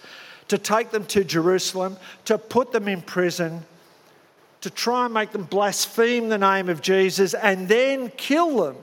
to 0.48 0.60
take 0.60 0.92
them 0.92 1.06
to 1.08 1.24
Jerusalem, 1.24 1.98
to 2.26 2.38
put 2.38 2.72
them 2.72 2.88
in 2.88 3.02
prison, 3.02 3.66
to 4.62 4.70
try 4.70 5.06
and 5.06 5.14
make 5.14 5.32
them 5.32 5.44
blaspheme 5.44 6.30
the 6.30 6.38
name 6.38 6.70
of 6.70 6.82
Jesus 6.82 7.34
and 7.34 7.68
then 7.68 8.10
kill 8.12 8.64
them. 8.64 8.78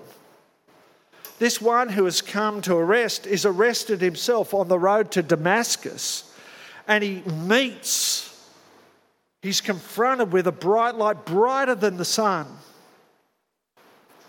This 1.38 1.61
one 1.61 1.88
who 1.88 2.04
has 2.04 2.23
come 2.23 2.62
to 2.62 2.75
arrest 2.76 3.26
is 3.26 3.45
arrested 3.45 4.00
himself 4.00 4.54
on 4.54 4.69
the 4.69 4.78
road 4.78 5.11
to 5.12 5.23
Damascus 5.23 6.33
and 6.87 7.02
he 7.02 7.23
meets, 7.47 8.49
he's 9.43 9.61
confronted 9.61 10.33
with 10.33 10.47
a 10.47 10.52
bright 10.52 10.95
light, 10.95 11.25
brighter 11.25 11.75
than 11.75 11.97
the 11.97 12.04
sun 12.04 12.47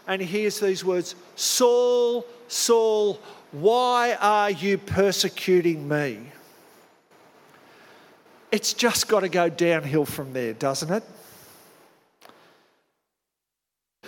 and 0.07 0.21
he 0.21 0.27
hears 0.27 0.59
these 0.59 0.83
words 0.83 1.15
Saul, 1.35 2.25
Saul, 2.47 3.19
Why 3.51 4.15
are 4.19 4.51
you 4.51 4.77
persecuting 4.77 5.87
me? 5.87 6.19
It's 8.51 8.73
just 8.73 9.07
got 9.07 9.21
to 9.21 9.29
go 9.29 9.49
downhill 9.49 10.05
from 10.05 10.33
there, 10.33 10.53
doesn't 10.53 10.91
it? 10.91 11.03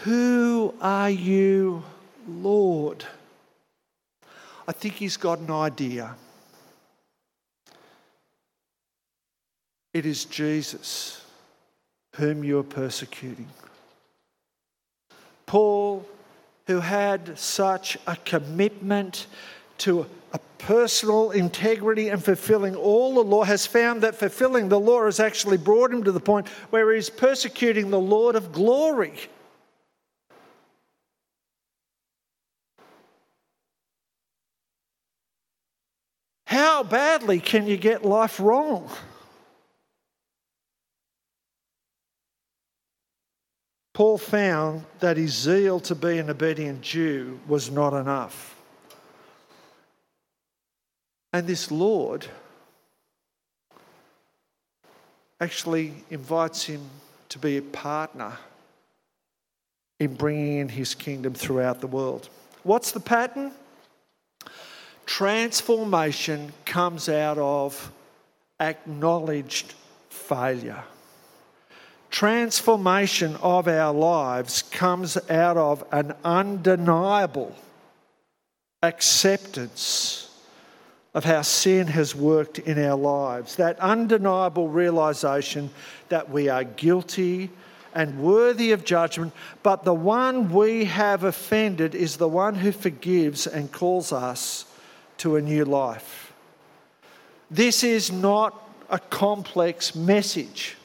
Who 0.08 0.74
are 0.80 1.10
you, 1.10 1.84
Lord? 2.26 3.04
I 4.66 4.72
think 4.72 4.94
he's 4.94 5.18
got 5.18 5.40
an 5.40 5.52
idea. 5.52 6.16
It 9.94 10.06
is 10.06 10.24
Jesus 10.24 11.26
whom 12.16 12.46
you 12.46 12.58
are 12.58 12.64
persecuting. 12.64 13.50
Paul, 15.46 16.08
who 16.68 16.80
had 16.80 17.38
such 17.38 17.98
a 18.08 18.16
commitment 18.16 19.28
to 19.80 20.06
a 20.32 20.40
personal 20.58 21.32
integrity 21.32 22.08
and 22.08 22.24
fulfilling 22.24 22.78
all 22.78 23.16
the 23.16 23.24
law, 23.26 23.44
has 23.44 23.66
found 23.66 24.04
that 24.04 24.16
fulfilling 24.16 24.70
the 24.70 24.80
law 24.80 25.04
has 25.04 25.20
actually 25.20 25.58
brought 25.58 25.92
him 25.92 26.06
to 26.06 26.14
the 26.14 26.22
point 26.22 26.48
where 26.70 26.96
he's 26.96 27.10
persecuting 27.10 27.90
the 27.90 28.00
Lord 28.00 28.38
of 28.38 28.54
glory. 28.54 29.14
How 36.78 36.84
badly 36.84 37.40
can 37.40 37.66
you 37.66 37.76
get 37.76 38.06
life 38.06 38.40
wrong? 38.40 38.88
Paul 43.96 44.20
found 44.20 44.86
that 45.00 45.18
his 45.18 45.34
zeal 45.34 45.80
to 45.80 45.96
be 45.96 46.20
an 46.20 46.30
obedient 46.30 46.84
Jew 46.84 47.40
was 47.48 47.72
not 47.72 48.00
enough. 48.00 48.56
And 51.34 51.48
this 51.48 51.72
Lord 51.72 52.28
actually 55.40 55.96
invites 56.12 56.64
him 56.66 56.88
to 57.30 57.40
be 57.40 57.58
a 57.58 57.64
partner 57.64 58.38
in 60.00 60.14
bringing 60.14 60.60
in 60.60 60.70
his 60.70 60.94
kingdom 60.94 61.34
throughout 61.34 61.82
the 61.82 61.88
world. 61.88 62.30
What's 62.62 62.92
the 62.92 63.00
pattern? 63.00 63.52
Transformation 65.08 66.54
comes 66.66 67.10
out 67.10 67.40
of 67.40 67.92
acknowledged 68.60 69.74
failure 70.10 70.84
transformation 72.10 73.36
of 73.38 73.68
our 73.68 73.94
lives 73.94 74.64
comes 74.64 75.18
out 75.30 75.58
of 75.58 75.84
an 75.92 76.14
undeniable 76.24 77.56
acceptance 78.82 80.24
of 81.14 81.24
how 81.24 81.42
sin 81.42 81.88
has 81.88 82.16
worked 82.16 82.60
in 82.60 82.84
our 82.84 82.96
lives. 82.96 83.56
That 83.56 83.80
undeniable 83.80 84.68
realization 84.68 85.70
that 86.10 86.30
we 86.30 86.50
are 86.50 86.64
guilty 86.64 87.50
and 87.94 88.20
worthy 88.20 88.72
of 88.72 88.86
judgment, 88.86 89.34
but 89.64 89.84
the 89.84 89.94
one 89.94 90.52
we 90.52 90.86
have 90.86 91.24
offended 91.24 91.96
is 91.96 92.18
the 92.18 92.28
one 92.28 92.56
who 92.56 92.72
forgives 92.72 93.48
and 93.48 93.72
calls 93.72 94.14
us 94.14 94.66
to 95.20 95.36
a 95.36 95.42
new 95.42 95.66
life. 95.66 96.34
This 97.50 97.84
is 97.84 98.12
not 98.12 98.70
a 98.90 99.00
complex 99.00 99.96
message. 99.96 100.76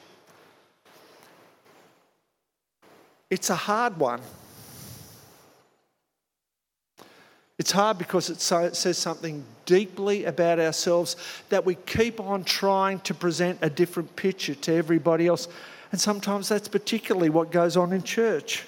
It's 3.29 3.49
a 3.49 3.55
hard 3.55 3.97
one. 3.97 4.21
It's 7.59 7.71
hard 7.71 7.97
because 7.97 8.29
it 8.29 8.41
says 8.41 8.97
something 8.97 9.45
deeply 9.65 10.25
about 10.25 10.59
ourselves 10.59 11.15
that 11.49 11.65
we 11.65 11.75
keep 11.75 12.19
on 12.19 12.43
trying 12.43 12.99
to 13.01 13.13
present 13.13 13.59
a 13.61 13.69
different 13.69 14.15
picture 14.15 14.55
to 14.55 14.73
everybody 14.73 15.27
else. 15.27 15.47
And 15.91 16.01
sometimes 16.01 16.49
that's 16.49 16.67
particularly 16.67 17.29
what 17.29 17.51
goes 17.51 17.77
on 17.77 17.93
in 17.93 18.03
church. 18.03 18.63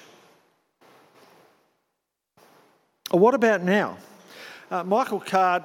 what 3.10 3.34
about 3.34 3.62
now? 3.62 3.98
Uh, 4.68 4.82
Michael 4.82 5.20
Card, 5.20 5.62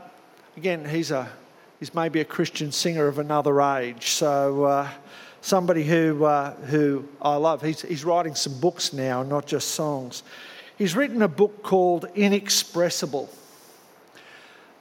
again, 0.56 0.86
he's, 0.86 1.10
a, 1.10 1.28
he's 1.80 1.96
maybe 1.96 2.20
a 2.20 2.26
Christian 2.26 2.72
singer 2.72 3.08
of 3.08 3.18
another 3.18 3.60
age. 3.60 4.12
So 4.12 4.66
uh, 4.66 4.90
somebody 5.42 5.84
who, 5.84 6.24
uh, 6.24 6.54
who 6.54 7.10
I 7.20 7.36
love. 7.38 7.64
He's, 7.64 7.82
he's 7.82 8.06
writing 8.06 8.36
some 8.36 8.60
books 8.60 8.94
now, 8.94 9.24
not 9.24 9.48
just 9.48 9.70
songs. 9.70 10.22
He's 10.78 10.96
written 10.96 11.24
a 11.24 11.28
book 11.28 11.64
called 11.64 12.06
Inexpressible. 12.14 13.28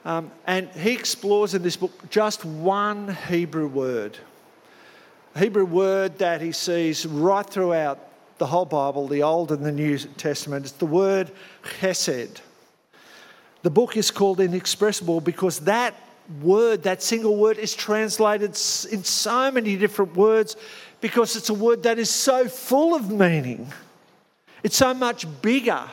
Um, 0.05 0.31
and 0.45 0.69
he 0.69 0.91
explores 0.91 1.55
in 1.55 1.63
this 1.63 1.75
book 1.75 1.91
just 2.11 2.45
one 2.45 3.15
Hebrew 3.27 3.67
word. 3.67 4.19
A 5.33 5.39
Hebrew 5.39 5.65
word 5.65 6.19
that 6.19 6.41
he 6.41 6.51
sees 6.51 7.07
right 7.07 7.47
throughout 7.47 7.97
the 8.37 8.45
whole 8.45 8.65
Bible, 8.65 9.07
the 9.07 9.23
Old 9.23 9.51
and 9.51 9.65
the 9.65 9.71
New 9.71 9.97
Testament. 9.97 10.65
It's 10.65 10.73
the 10.73 10.85
word 10.85 11.31
chesed. 11.79 12.41
The 13.63 13.69
book 13.69 13.97
is 13.97 14.11
called 14.11 14.39
Inexpressible 14.39 15.21
because 15.21 15.59
that 15.61 15.95
word, 16.41 16.83
that 16.83 17.03
single 17.03 17.35
word, 17.35 17.57
is 17.57 17.75
translated 17.75 18.51
in 18.51 19.03
so 19.03 19.51
many 19.51 19.75
different 19.77 20.15
words 20.15 20.55
because 20.99 21.35
it's 21.35 21.49
a 21.49 21.53
word 21.53 21.83
that 21.83 21.99
is 21.99 22.09
so 22.09 22.47
full 22.47 22.95
of 22.95 23.11
meaning. 23.11 23.71
It's 24.63 24.77
so 24.77 24.93
much 24.93 25.25
bigger 25.41 25.83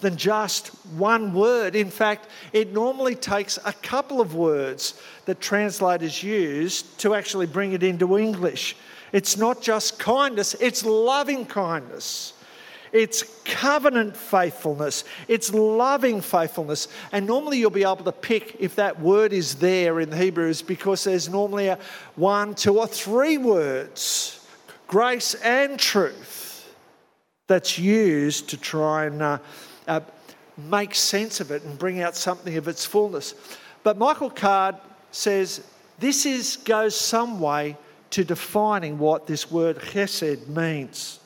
than 0.00 0.16
just 0.16 0.68
one 0.96 1.32
word. 1.32 1.74
In 1.74 1.90
fact, 1.90 2.28
it 2.52 2.72
normally 2.72 3.14
takes 3.14 3.58
a 3.64 3.72
couple 3.72 4.20
of 4.20 4.34
words 4.34 5.00
that 5.26 5.40
translators 5.40 6.22
use 6.22 6.82
to 6.98 7.14
actually 7.14 7.46
bring 7.46 7.72
it 7.72 7.82
into 7.82 8.18
English. 8.18 8.76
It's 9.12 9.36
not 9.36 9.62
just 9.62 9.98
kindness, 9.98 10.54
it's 10.60 10.84
loving 10.84 11.46
kindness. 11.46 12.34
It's 12.92 13.24
covenant 13.44 14.16
faithfulness, 14.16 15.04
it's 15.26 15.52
loving 15.52 16.20
faithfulness. 16.20 16.88
And 17.10 17.26
normally 17.26 17.58
you'll 17.58 17.70
be 17.70 17.84
able 17.84 18.04
to 18.04 18.12
pick 18.12 18.56
if 18.60 18.76
that 18.76 19.00
word 19.00 19.32
is 19.32 19.54
there 19.56 20.00
in 20.00 20.10
the 20.10 20.16
Hebrews 20.16 20.62
because 20.62 21.04
there's 21.04 21.28
normally 21.28 21.68
a 21.68 21.78
one, 22.16 22.54
two, 22.54 22.78
or 22.78 22.86
three 22.86 23.38
words 23.38 24.38
grace 24.86 25.34
and 25.36 25.78
truth 25.78 26.74
that's 27.46 27.78
used 27.78 28.50
to 28.50 28.58
try 28.58 29.06
and 29.06 29.22
uh, 29.22 29.38
uh, 29.88 30.00
make 30.70 30.94
sense 30.94 31.40
of 31.40 31.50
it 31.50 31.62
and 31.62 31.78
bring 31.78 32.02
out 32.02 32.14
something 32.14 32.58
of 32.58 32.68
its 32.68 32.84
fullness. 32.84 33.34
But 33.82 33.96
Michael 33.96 34.28
Card 34.28 34.76
says 35.10 35.66
this 35.98 36.26
is, 36.26 36.58
goes 36.58 36.94
some 36.94 37.40
way 37.40 37.76
to 38.10 38.22
defining 38.22 38.98
what 38.98 39.26
this 39.26 39.50
word 39.50 39.78
chesed 39.78 40.46
means. 40.48 41.20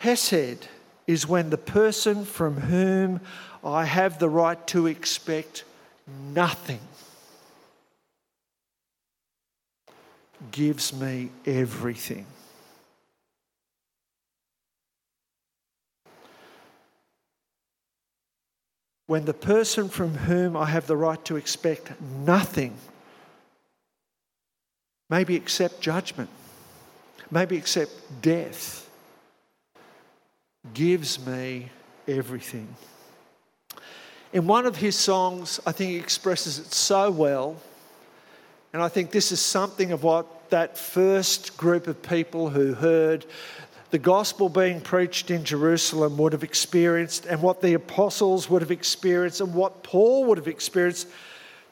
Hesed 0.00 0.68
is 1.06 1.26
when 1.26 1.50
the 1.50 1.58
person 1.58 2.24
from 2.24 2.54
whom 2.54 3.20
I 3.64 3.84
have 3.84 4.18
the 4.18 4.28
right 4.28 4.64
to 4.68 4.86
expect 4.86 5.64
nothing 6.06 6.80
gives 10.52 10.92
me 10.92 11.30
everything. 11.44 12.26
When 19.06 19.24
the 19.24 19.34
person 19.34 19.88
from 19.88 20.14
whom 20.14 20.56
I 20.56 20.66
have 20.66 20.86
the 20.86 20.96
right 20.96 21.22
to 21.24 21.36
expect 21.36 21.90
nothing, 22.00 22.76
maybe 25.10 25.34
accept 25.34 25.80
judgment, 25.80 26.30
maybe 27.30 27.56
accept 27.56 27.90
death 28.20 28.87
gives 30.74 31.24
me 31.26 31.70
everything. 32.06 32.68
In 34.32 34.46
one 34.46 34.66
of 34.66 34.76
his 34.76 34.96
songs, 34.96 35.58
I 35.66 35.72
think 35.72 35.90
he 35.90 35.96
expresses 35.96 36.58
it 36.58 36.72
so 36.72 37.10
well. 37.10 37.56
And 38.72 38.82
I 38.82 38.88
think 38.88 39.10
this 39.10 39.32
is 39.32 39.40
something 39.40 39.92
of 39.92 40.02
what 40.02 40.50
that 40.50 40.76
first 40.76 41.56
group 41.56 41.86
of 41.86 42.02
people 42.02 42.50
who 42.50 42.74
heard 42.74 43.24
the 43.90 43.98
gospel 43.98 44.50
being 44.50 44.82
preached 44.82 45.30
in 45.30 45.44
Jerusalem 45.44 46.18
would 46.18 46.34
have 46.34 46.44
experienced, 46.44 47.24
and 47.24 47.40
what 47.40 47.62
the 47.62 47.72
apostles 47.72 48.50
would 48.50 48.60
have 48.60 48.70
experienced, 48.70 49.40
and 49.40 49.54
what 49.54 49.82
Paul 49.82 50.26
would 50.26 50.36
have 50.36 50.48
experienced 50.48 51.08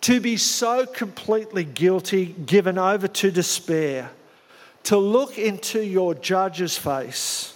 to 0.02 0.20
be 0.20 0.38
so 0.38 0.86
completely 0.86 1.64
guilty, 1.64 2.26
given 2.46 2.78
over 2.78 3.06
to 3.06 3.30
despair, 3.30 4.10
to 4.84 4.96
look 4.96 5.38
into 5.38 5.84
your 5.84 6.14
judge's 6.14 6.78
face 6.78 7.55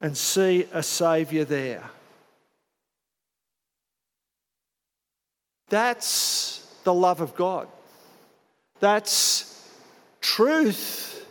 and 0.00 0.16
see 0.16 0.66
a 0.72 0.82
Saviour 0.82 1.44
there. 1.44 1.84
That's 5.68 6.66
the 6.84 6.94
love 6.94 7.20
of 7.20 7.34
God. 7.34 7.68
That's 8.80 9.68
truth 10.20 11.26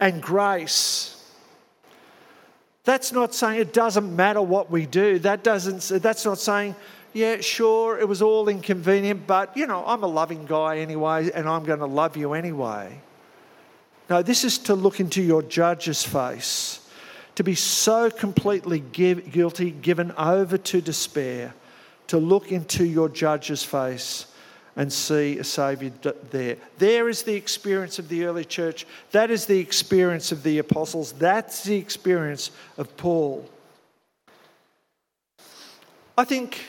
and 0.00 0.22
grace. 0.22 1.10
That's 2.84 3.12
not 3.12 3.34
saying 3.34 3.60
it 3.60 3.72
doesn't 3.72 4.14
matter 4.14 4.42
what 4.42 4.70
we 4.70 4.86
do. 4.86 5.18
That 5.18 5.42
doesn't, 5.42 6.02
that's 6.02 6.24
not 6.24 6.38
saying 6.38 6.76
yeah, 7.14 7.40
sure, 7.40 7.98
it 7.98 8.08
was 8.08 8.20
all 8.20 8.48
inconvenient, 8.48 9.26
but 9.26 9.56
you 9.56 9.68
know, 9.68 9.84
I'm 9.86 10.02
a 10.02 10.08
loving 10.08 10.46
guy 10.46 10.78
anyway, 10.78 11.30
and 11.30 11.48
I'm 11.48 11.64
going 11.64 11.78
to 11.78 11.86
love 11.86 12.16
you 12.16 12.34
anyway. 12.34 13.00
No, 14.10 14.20
this 14.20 14.42
is 14.42 14.58
to 14.58 14.74
look 14.74 14.98
into 14.98 15.22
your 15.22 15.40
judge's 15.40 16.02
face, 16.02 16.80
to 17.34 17.44
be 17.44 17.54
so 17.54 18.10
completely 18.10 18.80
give, 18.80 19.30
guilty, 19.32 19.70
given 19.70 20.12
over 20.12 20.56
to 20.56 20.80
despair, 20.80 21.54
to 22.06 22.18
look 22.18 22.52
into 22.52 22.84
your 22.84 23.08
judge's 23.08 23.62
face 23.62 24.26
and 24.76 24.92
see 24.92 25.38
a 25.38 25.44
Saviour 25.44 25.92
there. 26.30 26.56
There 26.78 27.08
is 27.08 27.22
the 27.22 27.34
experience 27.34 27.98
of 27.98 28.08
the 28.08 28.24
early 28.24 28.44
church. 28.44 28.86
That 29.12 29.30
is 29.30 29.46
the 29.46 29.58
experience 29.58 30.32
of 30.32 30.42
the 30.42 30.58
apostles. 30.58 31.12
That's 31.12 31.62
the 31.62 31.76
experience 31.76 32.50
of 32.76 32.96
Paul. 32.96 33.48
I 36.16 36.24
think 36.24 36.64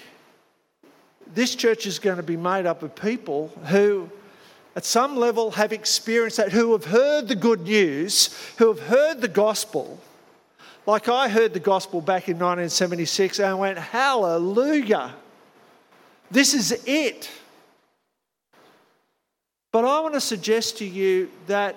this 1.34 1.56
church 1.56 1.86
is 1.86 2.00
going 2.00 2.18
to 2.18 2.24
be 2.24 2.38
made 2.38 2.66
up 2.66 2.84
of 2.84 2.96
people 2.96 3.50
who, 3.66 4.10
at 4.76 4.86
some 4.86 5.18
level, 5.18 5.52
have 5.52 5.74
experienced 5.74 6.38
that, 6.38 6.52
who 6.52 6.72
have 6.72 6.86
heard 6.86 7.28
the 7.28 7.36
good 7.36 7.62
news, 7.62 8.36
who 8.58 8.68
have 8.68 8.80
heard 8.82 9.22
the 9.22 9.28
gospel. 9.28 10.00
Like 10.86 11.10
I 11.10 11.30
heard 11.30 11.54
the 11.54 11.60
gospel 11.60 12.00
back 12.00 12.30
in 12.30 12.36
1976 12.36 13.40
and 13.40 13.48
I 13.48 13.54
went, 13.56 13.78
Hallelujah! 13.78 15.16
This 16.30 16.54
is 16.54 16.84
it. 16.86 17.30
But 19.72 19.84
I 19.84 20.00
want 20.00 20.14
to 20.14 20.22
suggest 20.22 20.78
to 20.78 20.86
you 20.86 21.30
that 21.48 21.76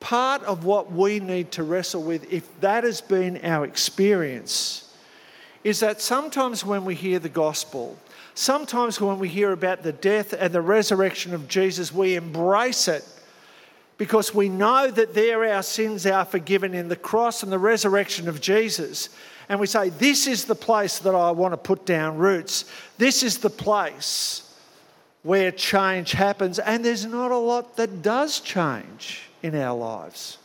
part 0.00 0.42
of 0.44 0.64
what 0.64 0.90
we 0.90 1.20
need 1.20 1.52
to 1.52 1.62
wrestle 1.62 2.02
with, 2.02 2.32
if 2.32 2.60
that 2.60 2.84
has 2.84 3.00
been 3.00 3.44
our 3.44 3.64
experience, 3.64 4.92
is 5.62 5.80
that 5.80 6.00
sometimes 6.00 6.64
when 6.64 6.84
we 6.84 6.94
hear 6.94 7.18
the 7.18 7.28
gospel, 7.28 7.96
sometimes 8.34 9.00
when 9.00 9.18
we 9.18 9.28
hear 9.28 9.52
about 9.52 9.82
the 9.82 9.92
death 9.92 10.32
and 10.32 10.52
the 10.52 10.60
resurrection 10.60 11.34
of 11.34 11.46
Jesus, 11.46 11.92
we 11.92 12.16
embrace 12.16 12.88
it 12.88 13.04
because 13.98 14.34
we 14.34 14.48
know 14.48 14.90
that 14.90 15.14
there 15.14 15.44
our 15.44 15.62
sins 15.62 16.06
are 16.06 16.24
forgiven 16.24 16.74
in 16.74 16.88
the 16.88 16.96
cross 16.96 17.42
and 17.42 17.50
the 17.50 17.58
resurrection 17.58 18.28
of 18.28 18.40
Jesus. 18.40 19.08
And 19.48 19.58
we 19.58 19.66
say, 19.66 19.88
This 19.88 20.26
is 20.26 20.44
the 20.44 20.54
place 20.54 20.98
that 21.00 21.14
I 21.14 21.30
want 21.30 21.52
to 21.52 21.58
put 21.58 21.86
down 21.86 22.18
roots. 22.18 22.64
This 22.98 23.22
is 23.22 23.38
the 23.38 23.50
place 23.50 24.42
where 25.22 25.50
change 25.50 26.12
happens, 26.12 26.58
and 26.58 26.84
there's 26.84 27.04
not 27.04 27.32
a 27.32 27.36
lot 27.36 27.76
that 27.76 28.02
does 28.02 28.38
change 28.40 29.22
in 29.42 29.56
our 29.56 29.76
lives. 29.76 30.38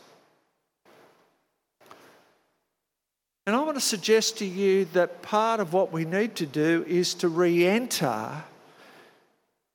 And 3.46 3.56
I 3.56 3.60
want 3.60 3.74
to 3.74 3.80
suggest 3.80 4.38
to 4.38 4.44
you 4.44 4.84
that 4.86 5.22
part 5.22 5.60
of 5.60 5.72
what 5.72 5.92
we 5.92 6.04
need 6.04 6.36
to 6.36 6.46
do 6.46 6.84
is 6.86 7.14
to 7.14 7.28
re 7.28 7.66
enter 7.66 8.44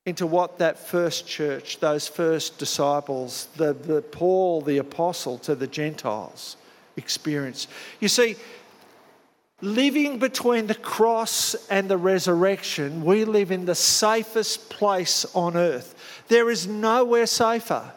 into 0.07 0.25
what 0.25 0.57
that 0.59 0.79
first 0.79 1.27
church, 1.27 1.81
those 1.81 2.07
first 2.07 2.57
disciples, 2.57 3.49
the, 3.57 3.73
the 3.73 4.01
Paul, 4.01 4.61
the 4.61 4.77
apostle 4.77 5.37
to 5.39 5.53
the 5.53 5.67
Gentiles, 5.67 6.55
experienced. 6.95 7.67
You 7.99 8.07
see, 8.07 8.37
living 9.59 10.17
between 10.17 10.67
the 10.67 10.75
cross 10.75 11.55
and 11.69 11.89
the 11.89 11.97
resurrection, 11.97 13.03
we 13.03 13.25
live 13.25 13.51
in 13.51 13.65
the 13.65 13.75
safest 13.75 14.69
place 14.69 15.25
on 15.35 15.57
earth. 15.57 15.93
There 16.29 16.49
is 16.49 16.67
nowhere 16.67 17.25
safer. 17.25 17.91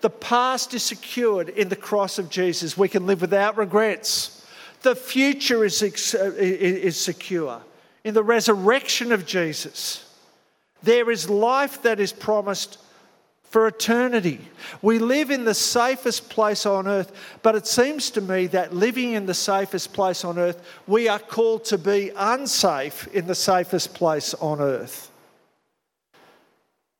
The 0.00 0.10
past 0.10 0.74
is 0.74 0.82
secured 0.82 1.50
in 1.50 1.68
the 1.68 1.76
cross 1.76 2.18
of 2.18 2.30
Jesus. 2.30 2.76
We 2.76 2.88
can 2.88 3.06
live 3.06 3.20
without 3.20 3.56
regrets. 3.56 4.44
The 4.82 4.96
future 4.96 5.64
is, 5.64 5.82
is 5.84 7.00
secure 7.00 7.62
in 8.02 8.14
the 8.14 8.24
resurrection 8.24 9.12
of 9.12 9.24
Jesus. 9.24 10.08
There 10.82 11.10
is 11.10 11.30
life 11.30 11.82
that 11.82 12.00
is 12.00 12.12
promised 12.12 12.78
for 13.52 13.66
eternity. 13.66 14.40
We 14.80 14.98
live 14.98 15.30
in 15.30 15.44
the 15.44 15.54
safest 15.54 16.30
place 16.30 16.64
on 16.64 16.88
earth, 16.88 17.12
but 17.42 17.54
it 17.54 17.66
seems 17.66 18.10
to 18.12 18.22
me 18.22 18.46
that 18.48 18.74
living 18.74 19.12
in 19.12 19.26
the 19.26 19.34
safest 19.34 19.92
place 19.92 20.24
on 20.24 20.38
earth, 20.38 20.62
we 20.86 21.06
are 21.06 21.18
called 21.18 21.66
to 21.66 21.76
be 21.76 22.10
unsafe 22.16 23.08
in 23.08 23.26
the 23.26 23.34
safest 23.34 23.94
place 23.94 24.32
on 24.34 24.60
earth. 24.60 25.10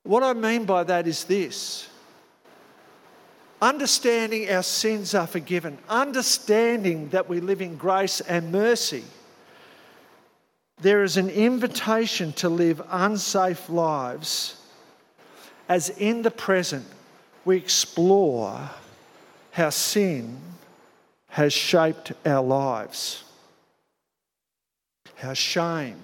What 0.03 0.21
I 0.21 0.33
mean 0.33 0.65
by 0.65 0.83
that 0.83 1.07
is 1.07 1.23
this 1.23 1.89
understanding 3.61 4.49
our 4.51 4.61
sins 4.61 5.15
are 5.15 5.25
forgiven, 5.25 5.77
understanding 5.87 7.09
that 7.09 7.29
we 7.29 7.39
live 7.39 7.61
in 7.61 7.77
grace 7.77 8.19
and 8.21 8.51
mercy. 8.51 9.05
There 10.83 11.01
is 11.01 11.15
an 11.15 11.29
invitation 11.29 12.33
to 12.33 12.49
live 12.49 12.81
unsafe 12.91 13.69
lives 13.69 14.57
as 15.69 15.87
in 15.87 16.23
the 16.23 16.29
present 16.29 16.85
we 17.45 17.55
explore 17.55 18.69
how 19.51 19.69
sin 19.69 20.41
has 21.29 21.53
shaped 21.53 22.11
our 22.25 22.43
lives, 22.43 23.23
how 25.15 25.31
shame 25.31 26.01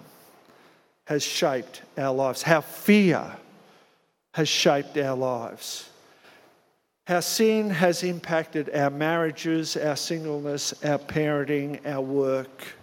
has 1.08 1.24
shaped 1.24 1.82
our 1.98 2.14
lives, 2.14 2.42
how 2.42 2.62
fear 2.62 3.36
has 4.34 4.48
shaped 4.48 4.98
our 4.98 5.18
lives, 5.18 5.90
how 7.06 7.20
sin 7.20 7.70
has 7.70 8.02
impacted 8.04 8.74
our 8.74 8.90
marriages, 8.90 9.76
our 9.76 9.98
singleness, 9.98 10.74
our 10.86 11.00
parenting, 11.00 11.86
our 11.86 12.00
work. 12.00 12.79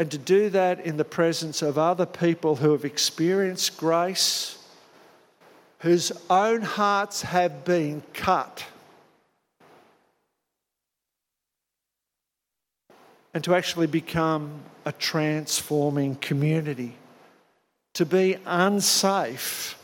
And 0.00 0.10
to 0.12 0.16
do 0.16 0.48
that 0.48 0.80
in 0.86 0.96
the 0.96 1.04
presence 1.04 1.60
of 1.60 1.76
other 1.76 2.06
people 2.06 2.56
who 2.56 2.72
have 2.72 2.86
experienced 2.86 3.76
grace 3.76 4.56
whose 5.80 6.10
own 6.30 6.62
hearts 6.62 7.20
have 7.20 7.66
been 7.66 8.02
cut. 8.14 8.64
And 13.34 13.44
to 13.44 13.54
actually 13.54 13.88
become 13.88 14.62
a 14.86 14.92
transforming 14.92 16.14
community, 16.14 16.96
to 17.92 18.06
be 18.06 18.38
unsafe 18.46 19.78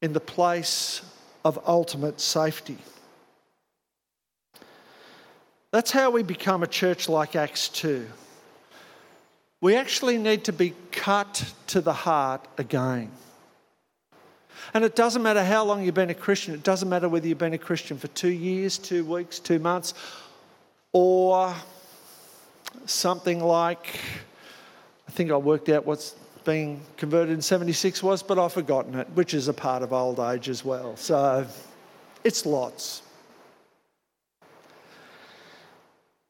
in 0.00 0.14
the 0.14 0.20
place 0.20 1.02
of 1.44 1.58
ultimate 1.66 2.18
safety. 2.18 2.78
That's 5.70 5.90
how 5.90 6.08
we 6.08 6.22
become 6.22 6.62
a 6.62 6.66
church 6.66 7.10
like 7.10 7.36
Acts 7.36 7.68
2. 7.68 8.06
We 9.62 9.76
actually 9.76 10.18
need 10.18 10.42
to 10.44 10.52
be 10.52 10.74
cut 10.90 11.54
to 11.68 11.80
the 11.80 11.92
heart 11.92 12.46
again. 12.58 13.12
And 14.74 14.84
it 14.84 14.96
doesn't 14.96 15.22
matter 15.22 15.44
how 15.44 15.64
long 15.64 15.84
you've 15.84 15.94
been 15.94 16.10
a 16.10 16.14
Christian, 16.14 16.52
it 16.52 16.64
doesn't 16.64 16.88
matter 16.88 17.08
whether 17.08 17.28
you've 17.28 17.38
been 17.38 17.54
a 17.54 17.58
Christian 17.58 17.96
for 17.96 18.08
two 18.08 18.32
years, 18.32 18.76
two 18.76 19.04
weeks, 19.04 19.38
two 19.38 19.60
months, 19.60 19.94
or 20.92 21.54
something 22.86 23.38
like, 23.38 24.00
I 25.08 25.12
think 25.12 25.30
I 25.30 25.36
worked 25.36 25.68
out 25.68 25.86
what's 25.86 26.16
being 26.44 26.80
converted 26.96 27.32
in 27.32 27.40
76 27.40 28.02
was, 28.02 28.20
but 28.20 28.40
I've 28.40 28.52
forgotten 28.52 28.96
it, 28.96 29.08
which 29.14 29.32
is 29.32 29.46
a 29.46 29.54
part 29.54 29.84
of 29.84 29.92
old 29.92 30.18
age 30.18 30.48
as 30.48 30.64
well. 30.64 30.96
So 30.96 31.46
it's 32.24 32.44
lots. 32.44 33.02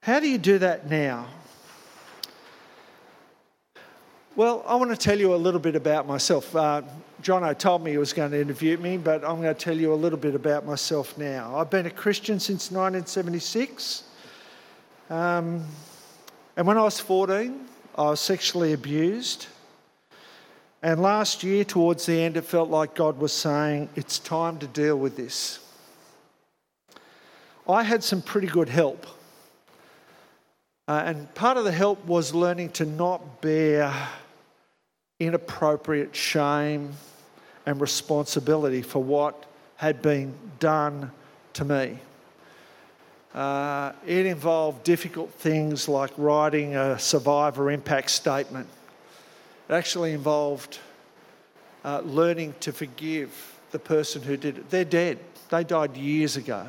How 0.03 0.21
do 0.21 0.29
you 0.29 0.37
do 0.37 0.59
that 0.59 0.91
now? 0.91 1.29
Well, 4.35 4.65
I 4.67 4.77
want 4.77 4.91
to 4.91 4.97
tell 4.97 5.19
you 5.19 5.35
a 5.35 5.37
little 5.37 5.61
bit 5.61 5.77
about 5.77 6.09
myself. 6.09 6.57
Uh, 6.57 6.81
Jono 7.23 7.57
told 7.59 7.85
me 7.85 7.91
he 7.91 7.99
was 7.99 8.15
going 8.15 8.31
to 8.31 8.41
interview 8.41 8.79
me, 8.79 8.97
but 8.97 9.23
I'm 9.23 9.43
going 9.43 9.55
to 9.55 9.61
tell 9.61 9.77
you 9.77 9.93
a 9.93 9.95
little 9.95 10.19
bit 10.19 10.35
about 10.35 10.65
myself 10.65 11.19
now. 11.19 11.55
I've 11.55 11.69
been 11.69 11.85
a 11.85 11.91
Christian 11.91 12.41
since 12.41 12.71
1976. 12.71 14.05
Um, 15.11 15.67
and 16.57 16.67
when 16.67 16.79
I 16.79 16.83
was 16.83 16.99
14, 16.99 17.61
I 17.99 18.03
was 18.05 18.21
sexually 18.21 18.73
abused. 18.73 19.49
And 20.83 21.03
last 21.03 21.43
year, 21.45 21.63
towards 21.63 22.07
the 22.07 22.19
end, 22.19 22.39
it 22.39 22.47
felt 22.47 22.71
like 22.71 22.95
God 22.95 23.19
was 23.19 23.35
saying, 23.35 23.91
It's 23.97 24.19
time 24.19 24.59
to 24.61 24.67
deal 24.67 24.97
with 24.97 25.15
this. 25.15 25.59
I 27.69 27.83
had 27.83 28.03
some 28.03 28.23
pretty 28.23 28.47
good 28.47 28.71
help. 28.71 29.07
Uh, 30.89 31.03
and 31.07 31.33
part 31.35 31.57
of 31.57 31.65
the 31.65 31.73
help 31.73 32.05
was 32.07 32.35
learning 32.35 32.71
to 32.71 32.85
not 32.85 33.41
bear 33.41 34.09
inappropriate 35.21 36.15
shame 36.15 36.93
and 37.67 37.81
responsibility 37.81 38.83
for 38.83 39.03
what 39.03 39.47
had 39.77 40.03
been 40.03 40.35
done 40.59 41.11
to 41.53 41.65
me. 41.65 41.99
Uh, 43.35 43.93
it 44.07 44.27
involved 44.27 44.85
difficult 44.85 45.31
things 45.35 45.89
like 45.89 46.11
writing 46.17 46.77
a 46.77 46.99
survivor 46.99 47.71
impact 47.71 48.11
statement. 48.11 48.69
It 49.69 49.73
actually 49.73 50.13
involved 50.13 50.81
uh, 51.85 52.01
learning 52.05 52.55
to 52.61 52.73
forgive 52.73 53.59
the 53.71 53.79
person 53.79 54.23
who 54.23 54.37
did 54.37 54.59
it. 54.59 54.71
They're 54.71 54.85
dead, 54.85 55.19
they 55.49 55.65
died 55.65 55.97
years 55.97 56.37
ago. 56.37 56.67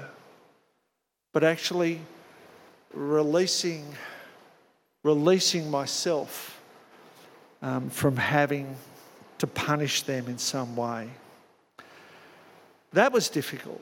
But 1.33 1.43
actually, 1.43 1.99
releasing 2.93 3.85
releasing 5.03 5.69
myself 5.69 6.61
um, 7.61 7.89
from 7.89 8.15
having 8.15 8.75
to 9.37 9.47
punish 9.47 10.03
them 10.03 10.27
in 10.27 10.37
some 10.37 10.75
way. 10.75 11.09
That 12.93 13.11
was 13.11 13.29
difficult. 13.29 13.81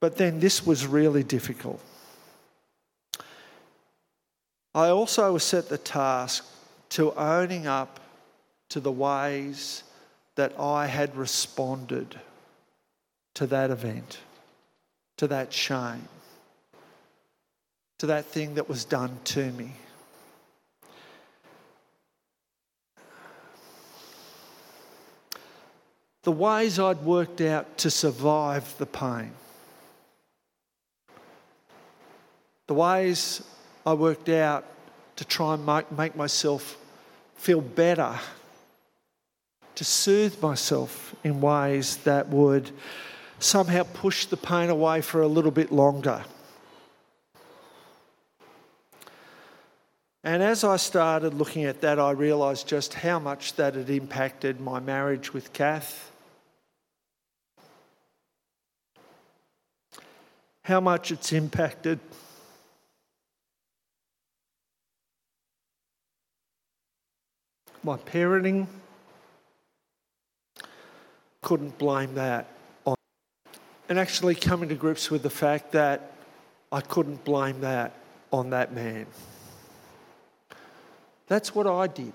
But 0.00 0.16
then 0.16 0.38
this 0.38 0.64
was 0.64 0.86
really 0.86 1.24
difficult. 1.24 1.80
I 4.74 4.88
also 4.90 5.32
was 5.32 5.42
set 5.42 5.68
the 5.68 5.78
task 5.78 6.46
to 6.90 7.12
owning 7.14 7.66
up 7.66 7.98
to 8.68 8.78
the 8.78 8.92
ways 8.92 9.82
that 10.34 10.52
I 10.60 10.86
had 10.86 11.16
responded 11.16 12.20
to 13.34 13.46
that 13.46 13.70
event, 13.70 14.18
to 15.16 15.26
that 15.28 15.52
shame, 15.52 16.08
to 17.98 18.06
that 18.06 18.26
thing 18.26 18.54
that 18.54 18.68
was 18.68 18.84
done 18.84 19.18
to 19.24 19.50
me. 19.52 19.72
The 26.24 26.32
ways 26.32 26.78
I'd 26.78 27.02
worked 27.02 27.40
out 27.40 27.78
to 27.78 27.90
survive 27.90 28.76
the 28.78 28.86
pain. 28.86 29.30
The 32.66 32.74
ways 32.74 33.42
I 33.86 33.94
worked 33.94 34.28
out 34.28 34.64
to 35.14 35.24
try 35.24 35.54
and 35.54 35.64
make, 35.96 36.16
myself 36.16 36.76
feel 37.36 37.60
better, 37.60 38.18
to 39.76 39.84
soothe 39.84 40.42
myself 40.42 41.14
in 41.22 41.40
ways 41.40 41.98
that 41.98 42.28
would 42.28 42.72
somehow 43.38 43.84
push 43.84 44.26
the 44.26 44.36
pain 44.36 44.68
away 44.68 45.02
for 45.02 45.22
a 45.22 45.28
little 45.28 45.52
bit 45.52 45.70
longer. 45.70 46.24
And 50.26 50.42
as 50.42 50.64
I 50.64 50.74
started 50.74 51.34
looking 51.34 51.66
at 51.66 51.82
that, 51.82 52.00
I 52.00 52.10
realised 52.10 52.66
just 52.66 52.94
how 52.94 53.20
much 53.20 53.54
that 53.54 53.76
had 53.76 53.88
impacted 53.88 54.60
my 54.60 54.80
marriage 54.80 55.32
with 55.32 55.52
Kath. 55.52 56.10
How 60.64 60.80
much 60.80 61.12
it's 61.12 61.32
impacted 61.32 62.00
my 67.84 67.96
parenting. 67.96 68.66
Couldn't 71.40 71.78
blame 71.78 72.16
that 72.16 72.48
on. 72.84 72.96
And 73.88 73.96
actually 73.96 74.34
coming 74.34 74.70
to 74.70 74.74
grips 74.74 75.08
with 75.08 75.22
the 75.22 75.30
fact 75.30 75.70
that 75.70 76.14
I 76.72 76.80
couldn't 76.80 77.24
blame 77.24 77.60
that 77.60 77.94
on 78.32 78.50
that 78.50 78.72
man. 78.72 79.06
That's 81.26 81.54
what 81.54 81.66
I 81.66 81.86
did. 81.86 82.12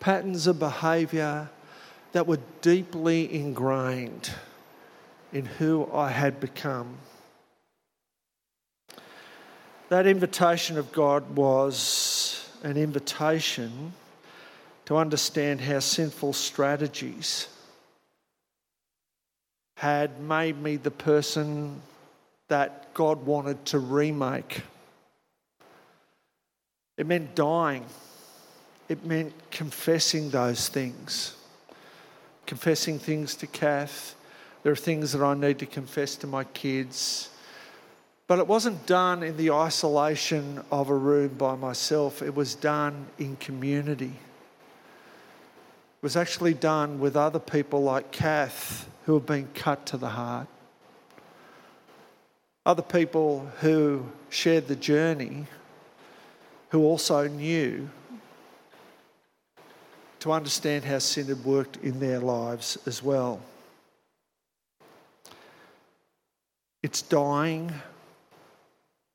Patterns 0.00 0.46
of 0.46 0.58
behaviour 0.58 1.50
that 2.12 2.26
were 2.26 2.40
deeply 2.62 3.32
ingrained 3.32 4.30
in 5.32 5.44
who 5.44 5.88
I 5.92 6.10
had 6.10 6.40
become. 6.40 6.96
That 9.88 10.06
invitation 10.06 10.78
of 10.78 10.92
God 10.92 11.36
was 11.36 12.48
an 12.62 12.76
invitation 12.76 13.92
to 14.86 14.96
understand 14.96 15.60
how 15.60 15.80
sinful 15.80 16.32
strategies 16.32 17.48
had 19.76 20.20
made 20.20 20.60
me 20.60 20.76
the 20.76 20.90
person 20.90 21.82
that 22.48 22.94
God 22.94 23.26
wanted 23.26 23.64
to 23.66 23.78
remake. 23.78 24.62
It 26.96 27.06
meant 27.06 27.34
dying. 27.34 27.84
It 28.88 29.04
meant 29.04 29.32
confessing 29.50 30.30
those 30.30 30.68
things. 30.68 31.36
Confessing 32.46 32.98
things 32.98 33.34
to 33.36 33.46
Kath. 33.46 34.14
There 34.62 34.72
are 34.72 34.76
things 34.76 35.12
that 35.12 35.22
I 35.22 35.34
need 35.34 35.58
to 35.58 35.66
confess 35.66 36.16
to 36.16 36.26
my 36.26 36.44
kids. 36.44 37.30
But 38.26 38.38
it 38.38 38.46
wasn't 38.46 38.86
done 38.86 39.22
in 39.22 39.36
the 39.36 39.52
isolation 39.52 40.62
of 40.70 40.90
a 40.90 40.94
room 40.94 41.34
by 41.38 41.54
myself, 41.54 42.22
it 42.22 42.34
was 42.34 42.54
done 42.54 43.06
in 43.18 43.36
community 43.36 44.06
It 44.06 46.02
was 46.02 46.16
actually 46.16 46.54
done 46.54 46.98
with 46.98 47.16
other 47.16 47.38
people 47.38 47.82
like 47.82 48.10
Kath 48.10 48.88
who 49.04 49.14
have 49.14 49.26
been 49.26 49.48
cut 49.54 49.86
to 49.86 49.96
the 49.96 50.10
heart. 50.10 50.48
Other 52.64 52.82
people 52.82 53.48
who 53.60 54.06
shared 54.28 54.66
the 54.66 54.74
journey, 54.74 55.46
who 56.70 56.82
also 56.82 57.26
knew 57.28 57.88
to 60.20 60.32
understand 60.32 60.84
how 60.84 60.98
sin 60.98 61.26
had 61.26 61.44
worked 61.44 61.76
in 61.78 62.00
their 62.00 62.18
lives 62.18 62.78
as 62.86 63.02
well. 63.02 63.40
It's 66.82 67.02
dying 67.02 67.72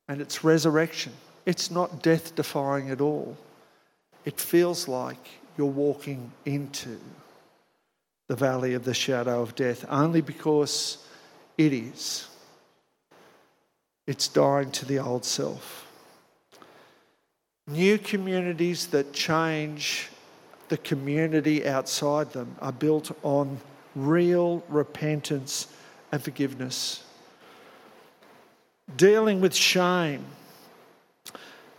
and 0.07 0.21
it's 0.21 0.43
resurrection. 0.43 1.13
It's 1.45 1.71
not 1.71 2.03
death 2.03 2.35
defying 2.35 2.89
at 2.89 3.01
all. 3.01 3.37
It 4.25 4.39
feels 4.39 4.87
like 4.87 5.29
you're 5.57 5.67
walking 5.67 6.31
into 6.45 6.99
the 8.27 8.35
valley 8.35 8.73
of 8.73 8.85
the 8.85 8.93
shadow 8.93 9.41
of 9.41 9.55
death 9.55 9.85
only 9.89 10.21
because 10.21 11.05
it 11.57 11.73
is. 11.73 12.27
It's 14.07 14.27
dying 14.27 14.71
to 14.71 14.85
the 14.85 14.99
old 14.99 15.25
self. 15.25 15.90
New 17.71 17.97
communities 17.97 18.87
that 18.87 19.13
change 19.13 20.09
the 20.67 20.77
community 20.77 21.65
outside 21.65 22.31
them 22.33 22.55
are 22.61 22.71
built 22.71 23.15
on 23.23 23.59
real 23.95 24.63
repentance 24.67 25.67
and 26.11 26.21
forgiveness. 26.21 27.03
Dealing 28.97 29.39
with 29.39 29.55
shame 29.55 30.25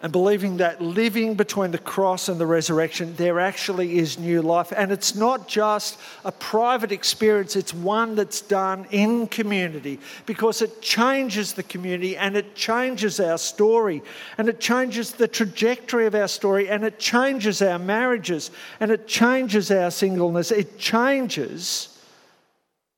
and 0.02 0.10
believing 0.10 0.56
that 0.56 0.82
living 0.82 1.34
between 1.34 1.70
the 1.70 1.78
cross 1.78 2.28
and 2.28 2.40
the 2.40 2.46
resurrection, 2.46 3.14
there 3.14 3.38
actually 3.38 3.98
is 3.98 4.18
new 4.18 4.42
life. 4.42 4.72
And 4.76 4.90
it's 4.90 5.14
not 5.14 5.46
just 5.46 5.96
a 6.24 6.32
private 6.32 6.90
experience, 6.90 7.54
it's 7.54 7.72
one 7.72 8.16
that's 8.16 8.40
done 8.40 8.84
in 8.90 9.28
community 9.28 10.00
because 10.26 10.60
it 10.60 10.82
changes 10.82 11.52
the 11.52 11.62
community 11.62 12.16
and 12.16 12.36
it 12.36 12.56
changes 12.56 13.20
our 13.20 13.38
story 13.38 14.02
and 14.38 14.48
it 14.48 14.58
changes 14.58 15.12
the 15.12 15.28
trajectory 15.28 16.06
of 16.06 16.16
our 16.16 16.28
story 16.28 16.68
and 16.68 16.82
it 16.82 16.98
changes 16.98 17.62
our 17.62 17.78
marriages 17.78 18.50
and 18.80 18.90
it 18.90 19.06
changes 19.06 19.70
our 19.70 19.92
singleness. 19.92 20.50
It 20.50 20.80
changes 20.80 21.96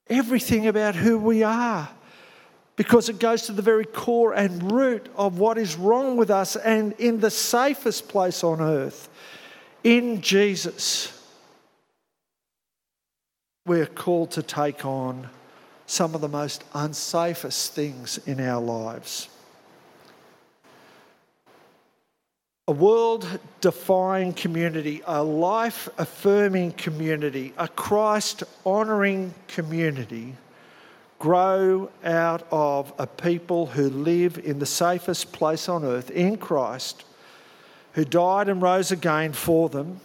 everything 0.08 0.66
about 0.68 0.94
who 0.94 1.18
we 1.18 1.42
are 1.42 1.90
because 2.76 3.08
it 3.08 3.18
goes 3.18 3.42
to 3.42 3.52
the 3.52 3.62
very 3.62 3.84
core 3.84 4.32
and 4.32 4.72
root 4.72 5.08
of 5.16 5.38
what 5.38 5.58
is 5.58 5.76
wrong 5.76 6.16
with 6.16 6.30
us 6.30 6.56
and 6.56 6.92
in 6.94 7.20
the 7.20 7.30
safest 7.30 8.08
place 8.08 8.42
on 8.42 8.60
earth, 8.60 9.08
in 9.84 10.20
Jesus, 10.20 11.10
we're 13.66 13.86
called 13.86 14.32
to 14.32 14.42
take 14.42 14.84
on 14.84 15.28
some 15.86 16.14
of 16.14 16.20
the 16.20 16.28
most 16.28 16.64
unsafest 16.72 17.68
things 17.68 18.18
in 18.26 18.40
our 18.40 18.60
lives. 18.60 19.28
A 22.66 22.72
world 22.72 23.26
defying 23.60 24.32
community, 24.32 25.02
a 25.06 25.22
life 25.22 25.88
affirming 25.98 26.72
community, 26.72 27.52
a 27.58 27.68
Christ 27.68 28.42
honouring 28.64 29.34
community 29.48 30.34
grow 31.18 31.90
out 32.04 32.46
of 32.50 32.92
a 32.98 33.06
people 33.06 33.66
who 33.66 33.88
live 33.88 34.38
in 34.38 34.58
the 34.58 34.66
safest 34.66 35.32
place 35.32 35.68
on 35.68 35.84
earth 35.84 36.10
in 36.10 36.36
Christ, 36.36 37.04
who 37.92 38.04
died 38.04 38.48
and 38.48 38.60
rose 38.60 38.90
again 38.90 39.32
for 39.32 39.68
them. 39.68 40.00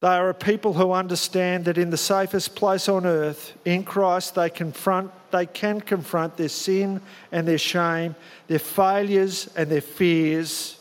They 0.00 0.08
are 0.08 0.28
a 0.28 0.34
people 0.34 0.74
who 0.74 0.92
understand 0.92 1.64
that 1.64 1.76
in 1.76 1.90
the 1.90 1.96
safest 1.96 2.54
place 2.54 2.88
on 2.88 3.04
earth, 3.04 3.56
in 3.64 3.82
Christ, 3.82 4.36
they 4.36 4.48
confront, 4.48 5.10
they 5.32 5.44
can 5.44 5.80
confront 5.80 6.36
their 6.36 6.48
sin 6.48 7.00
and 7.32 7.48
their 7.48 7.58
shame, 7.58 8.14
their 8.46 8.60
failures 8.60 9.50
and 9.56 9.68
their 9.68 9.80
fears 9.80 10.78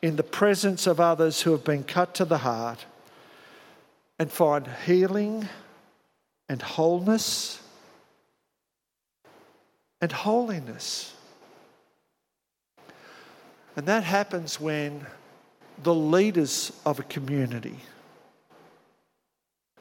in 0.00 0.16
the 0.16 0.22
presence 0.22 0.86
of 0.86 1.00
others 1.00 1.42
who 1.42 1.50
have 1.50 1.64
been 1.64 1.82
cut 1.82 2.14
to 2.14 2.24
the 2.24 2.38
heart 2.38 2.86
and 4.18 4.30
find 4.30 4.68
healing 4.86 5.48
and 6.50 6.60
wholeness 6.60 7.62
and 10.00 10.10
holiness. 10.10 11.14
And 13.76 13.86
that 13.86 14.02
happens 14.02 14.60
when 14.60 15.06
the 15.84 15.94
leaders 15.94 16.72
of 16.84 16.98
a 16.98 17.04
community 17.04 17.76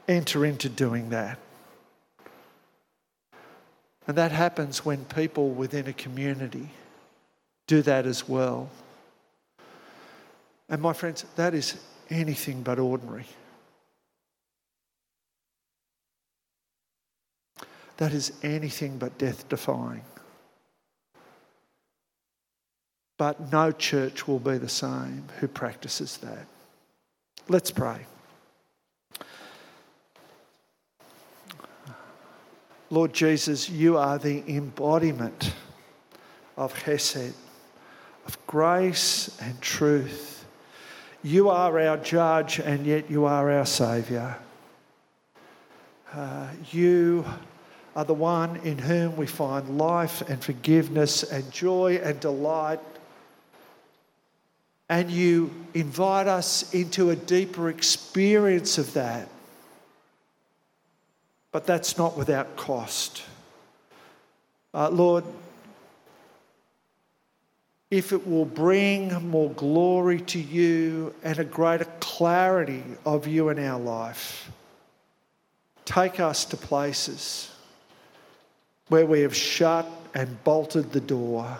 enter 0.07 0.45
into 0.45 0.69
doing 0.69 1.09
that. 1.09 1.39
And 4.07 4.15
that 4.15 4.31
happens 4.31 4.85
when 4.85 5.05
people 5.05 5.49
within 5.49 5.87
a 5.87 5.93
community 5.93 6.69
do 7.65 7.81
that 7.81 8.05
as 8.05 8.29
well. 8.29 8.69
And 10.69 10.79
my 10.83 10.93
friends, 10.93 11.25
that 11.35 11.55
is 11.55 11.81
anything 12.11 12.61
but 12.61 12.77
ordinary. 12.77 13.25
That 17.99 18.13
is 18.13 18.31
anything 18.43 18.97
but 18.97 19.17
death 19.17 19.49
defying. 19.49 20.05
But 23.17 23.51
no 23.51 23.73
church 23.73 24.25
will 24.25 24.39
be 24.39 24.57
the 24.57 24.69
same 24.69 25.25
who 25.39 25.49
practices 25.49 26.15
that. 26.17 26.47
Let's 27.49 27.71
pray. 27.71 28.05
Lord 32.89 33.11
Jesus, 33.11 33.69
you 33.69 33.97
are 33.97 34.17
the 34.17 34.45
embodiment 34.47 35.53
of 36.55 36.71
Hesed, 36.81 37.33
of 38.25 38.47
grace 38.47 39.37
and 39.41 39.59
truth. 39.59 40.45
You 41.21 41.49
are 41.49 41.77
our 41.77 41.97
judge, 41.97 42.59
and 42.59 42.85
yet 42.85 43.11
you 43.11 43.25
are 43.25 43.51
our 43.51 43.65
Saviour. 43.65 44.37
Uh, 46.13 46.47
you 46.71 47.25
are 47.99 48.05
the 48.05 48.13
one 48.13 48.55
in 48.63 48.77
whom 48.77 49.17
we 49.17 49.27
find 49.27 49.77
life 49.77 50.21
and 50.29 50.41
forgiveness 50.41 51.21
and 51.21 51.51
joy 51.51 51.99
and 52.01 52.17
delight. 52.21 52.79
And 54.87 55.11
you 55.11 55.53
invite 55.73 56.25
us 56.25 56.73
into 56.73 57.09
a 57.09 57.17
deeper 57.17 57.69
experience 57.69 58.77
of 58.77 58.93
that. 58.93 59.27
But 61.51 61.67
that's 61.67 61.97
not 61.97 62.17
without 62.17 62.55
cost. 62.55 63.21
Uh, 64.73 64.89
Lord, 64.89 65.25
if 67.91 68.13
it 68.13 68.25
will 68.25 68.45
bring 68.45 69.27
more 69.27 69.49
glory 69.49 70.21
to 70.21 70.39
you 70.39 71.13
and 71.21 71.37
a 71.37 71.43
greater 71.43 71.87
clarity 71.99 72.85
of 73.05 73.27
you 73.27 73.49
in 73.49 73.59
our 73.59 73.77
life, 73.77 74.49
take 75.83 76.21
us 76.21 76.45
to 76.45 76.55
places 76.55 77.51
where 78.89 79.05
we 79.05 79.21
have 79.21 79.35
shut 79.35 79.87
and 80.13 80.43
bolted 80.43 80.91
the 80.91 80.99
door. 80.99 81.57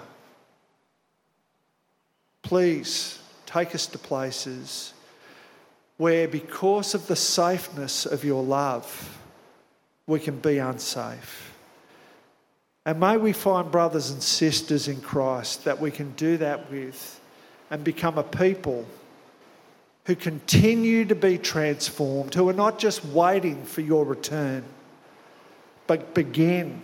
Please 2.41 3.19
take 3.45 3.73
us 3.73 3.85
to 3.87 3.97
places 3.97 4.93
where, 5.97 6.27
because 6.27 6.95
of 6.95 7.07
the 7.07 7.15
safeness 7.15 8.05
of 8.05 8.23
your 8.23 8.43
love, 8.43 9.17
we 10.07 10.19
can 10.19 10.39
be 10.39 10.57
unsafe. 10.57 11.53
And 12.85 12.99
may 12.99 13.17
we 13.17 13.33
find 13.33 13.71
brothers 13.71 14.09
and 14.09 14.23
sisters 14.23 14.87
in 14.87 15.01
Christ 15.01 15.65
that 15.65 15.79
we 15.79 15.91
can 15.91 16.11
do 16.13 16.37
that 16.37 16.71
with 16.71 17.19
and 17.69 17.83
become 17.83 18.17
a 18.17 18.23
people 18.23 18.85
who 20.05 20.15
continue 20.15 21.05
to 21.05 21.13
be 21.13 21.37
transformed, 21.37 22.33
who 22.33 22.49
are 22.49 22.53
not 22.53 22.79
just 22.79 23.05
waiting 23.05 23.63
for 23.63 23.81
your 23.81 24.05
return, 24.05 24.63
but 25.85 26.15
begin 26.15 26.81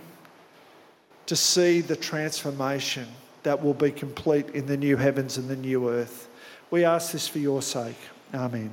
to 1.26 1.36
see 1.36 1.82
the 1.82 1.96
transformation 1.96 3.08
that 3.44 3.64
will 3.64 3.74
be 3.74 3.92
complete 3.92 4.50
in 4.50 4.66
the 4.66 4.78
new 4.78 4.98
heavens 4.98 5.38
and 5.38 5.48
the 5.48 5.56
new 5.56 5.90
earth. 5.90 6.30
We 6.72 6.84
ask 6.84 7.12
this 7.12 7.28
for 7.28 7.40
your 7.40 7.62
sake. 7.62 7.98
Amen. 8.34 8.72